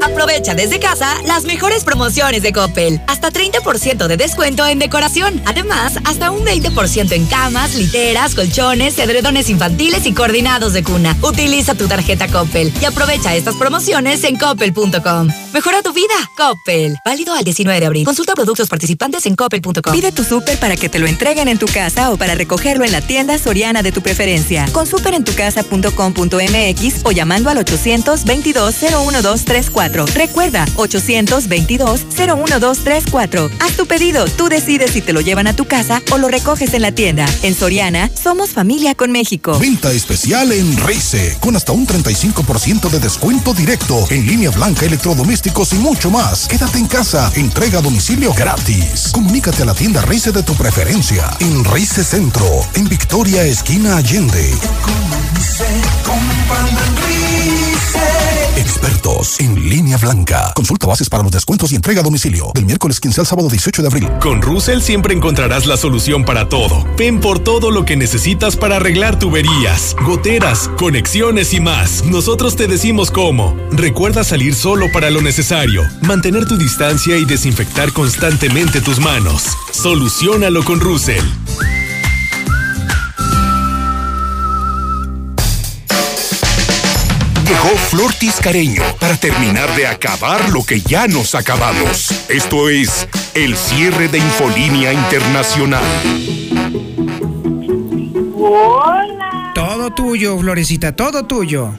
[0.00, 3.00] Aprovecha desde casa las mejores promociones de Coppel.
[3.06, 5.42] Hasta 30% de descuento en decoración.
[5.44, 11.16] Además, hasta un 20% en camas, literas, colchones, edredones infantiles y coordinados de cuna.
[11.22, 15.28] Utiliza tu tarjeta Coppel y aprovecha estas promociones en coppel.com.
[15.52, 16.96] Mejora tu vida, Coppel.
[17.04, 18.04] Válido al 19 de abril.
[18.04, 19.92] Consulta productos participantes en coppel.com.
[19.92, 22.92] Pide tu súper para que te lo entreguen en tu casa o para recogerlo en
[22.92, 24.66] la tienda soriana de tu preferencia.
[24.72, 29.97] Con superentucasa.com.mx o llamando al 822-01234.
[30.06, 33.50] Recuerda, 822-01234.
[33.60, 36.74] Haz tu pedido, tú decides si te lo llevan a tu casa o lo recoges
[36.74, 37.26] en la tienda.
[37.42, 39.58] En Soriana, somos familia con México.
[39.58, 45.72] Venta especial en Reise, con hasta un 35% de descuento directo en línea blanca, electrodomésticos
[45.72, 46.46] y mucho más.
[46.48, 49.10] Quédate en casa, entrega a domicilio gratis.
[49.12, 54.52] Comunícate a la tienda Reise de tu preferencia en Reise Centro, en Victoria, esquina Allende.
[58.56, 60.52] Expertos en línea blanca.
[60.54, 63.82] Consulta bases para los descuentos y entrega a domicilio del miércoles 15 al sábado 18
[63.82, 64.08] de abril.
[64.20, 66.86] Con Russell siempre encontrarás la solución para todo.
[66.96, 72.04] Ven por todo lo que necesitas para arreglar tuberías, goteras, conexiones y más.
[72.04, 73.56] Nosotros te decimos cómo.
[73.70, 79.44] Recuerda salir solo para lo necesario, mantener tu distancia y desinfectar constantemente tus manos.
[79.72, 81.24] Soluciónalo con Russell.
[87.48, 92.28] Llegó Flor Tiscareño para terminar de acabar lo que ya nos acabamos.
[92.28, 95.82] Esto es el cierre de Infolínea Internacional.
[98.34, 99.52] Hola.
[99.54, 101.72] Todo tuyo, Florecita, todo tuyo.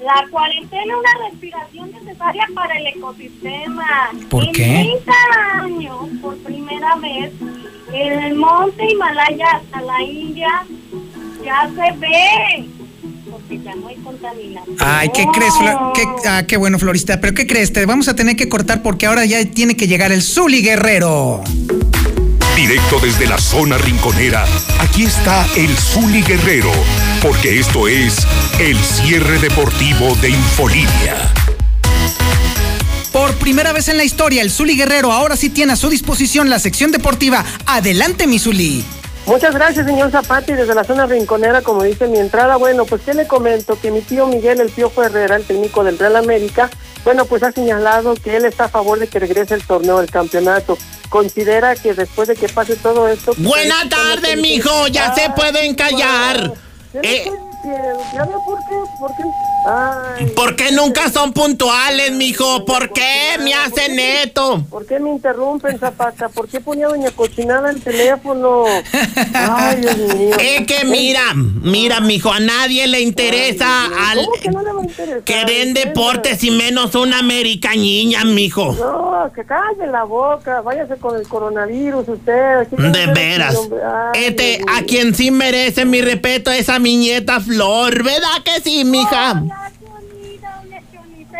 [0.00, 4.10] La cuarentena es una respiración necesaria para el ecosistema.
[4.30, 5.02] ¿Por en qué?
[5.02, 5.12] 30
[5.64, 7.32] años, por primera vez,
[7.92, 10.64] en el monte Himalaya hasta la India
[11.44, 12.77] ya se ve.
[14.80, 15.52] Ay, ¿qué crees?
[15.54, 17.20] Flo- qué- ah, qué bueno, Florista.
[17.20, 17.72] Pero ¿qué crees?
[17.72, 21.42] Te vamos a tener que cortar porque ahora ya tiene que llegar el Zuli Guerrero.
[22.56, 24.44] Directo desde la zona rinconera,
[24.80, 26.72] aquí está el Zuli Guerrero,
[27.22, 28.16] porque esto es
[28.58, 31.32] el cierre deportivo de Infolínea.
[33.12, 36.50] Por primera vez en la historia, el Zuli Guerrero ahora sí tiene a su disposición
[36.50, 37.44] la sección deportiva.
[37.66, 38.84] Adelante, mi Zuli.
[39.28, 42.56] Muchas gracias, señor Zapati, desde la zona rinconera, como dice mi entrada.
[42.56, 45.98] Bueno, pues qué le comento, que mi tío Miguel, el Piojo Herrera, el técnico del
[45.98, 46.70] Real América,
[47.04, 50.10] bueno, pues ha señalado que él está a favor de que regrese el torneo, el
[50.10, 50.78] campeonato.
[51.10, 53.34] Considera que después de que pase todo esto...
[53.34, 56.54] pues, Buena tarde, mijo, ya se pueden callar.
[57.02, 57.47] Eh, ¿Ya ve
[58.44, 58.74] por qué?
[59.00, 59.22] ¿Por qué?
[59.66, 62.64] Ay, ¿Por qué nunca son puntuales, mijo?
[62.64, 64.64] ¿Por qué me hacen esto?
[64.70, 66.28] ¿Por qué me interrumpen, Zapata?
[66.28, 68.64] ¿Por qué ponía doña Cochinada el teléfono?
[69.34, 70.36] Ay, Dios mío.
[70.58, 74.80] Es que mira, mira, mijo, a nadie le interesa al ¿Cómo que no le va
[74.80, 75.22] a interesar?
[75.22, 78.72] que den deportes y menos una americañiña, mijo.
[78.74, 82.68] No, que calle la boca, váyase con el coronavirus usted.
[82.68, 83.56] De veras.
[84.14, 88.60] ay, Este, a quien sí merece mi respeto es a mi nieta Flor, ¿verdad que
[88.60, 89.30] sí, mija?
[89.32, 89.70] Hola,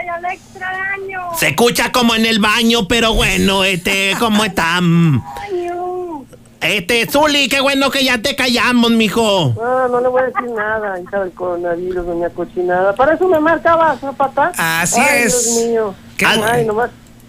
[0.07, 1.21] ya la extraño.
[1.37, 4.79] Se escucha como en el baño, pero bueno, este, ¿cómo está?
[4.79, 6.25] Extraño.
[6.63, 9.53] Este, Zuli, qué bueno que ya te callamos, mijo.
[9.55, 12.95] No, no le voy a decir nada, hija del coronavirus, doña cochinada.
[12.95, 14.53] Para eso me marcaba, Zapata.
[14.57, 15.45] Así Ay, es.
[15.45, 15.95] Dios mío.
[16.17, 16.89] Qué Ay, nomás,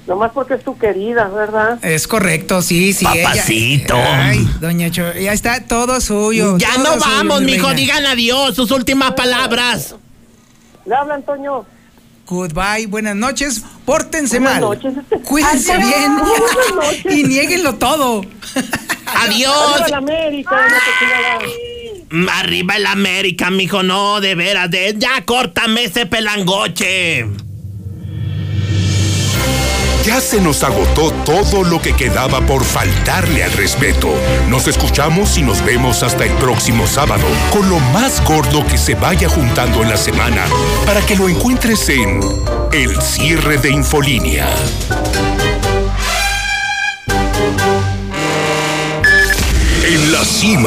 [0.10, 1.80] nomás porque es tu querida, ¿verdad?
[1.84, 3.06] Es correcto, sí, sí.
[3.14, 3.96] ella- Papacito.
[3.96, 6.58] Ay, doña Cho, ya está todo suyo.
[6.58, 7.80] Ya todo no suyo, vamos, mi mijo, reina.
[7.80, 9.96] digan adiós, sus últimas palabras.
[10.86, 11.66] Le habla Antonio.
[12.28, 13.64] Goodbye, buenas noches.
[13.86, 14.70] Pórtense Buenas mal.
[14.70, 14.94] noches.
[15.26, 16.18] Cuídense Adiós, bien.
[16.18, 17.18] buenas noches.
[17.18, 18.22] y nieguenlo todo.
[19.16, 19.72] Adiós.
[19.82, 21.40] Arriba la América, cochinada.
[22.12, 27.26] Mm, Arriba el América, mijo, no, de veras, de, ya córtame ese pelangoche.
[30.10, 34.10] Ya se nos agotó todo lo que quedaba por faltarle al respeto.
[34.48, 38.96] Nos escuchamos y nos vemos hasta el próximo sábado con lo más gordo que se
[38.96, 40.48] vaya juntando en la semana
[40.84, 42.22] para que lo encuentres en
[42.72, 44.50] El cierre de Infolínea.
[49.86, 50.58] En la cima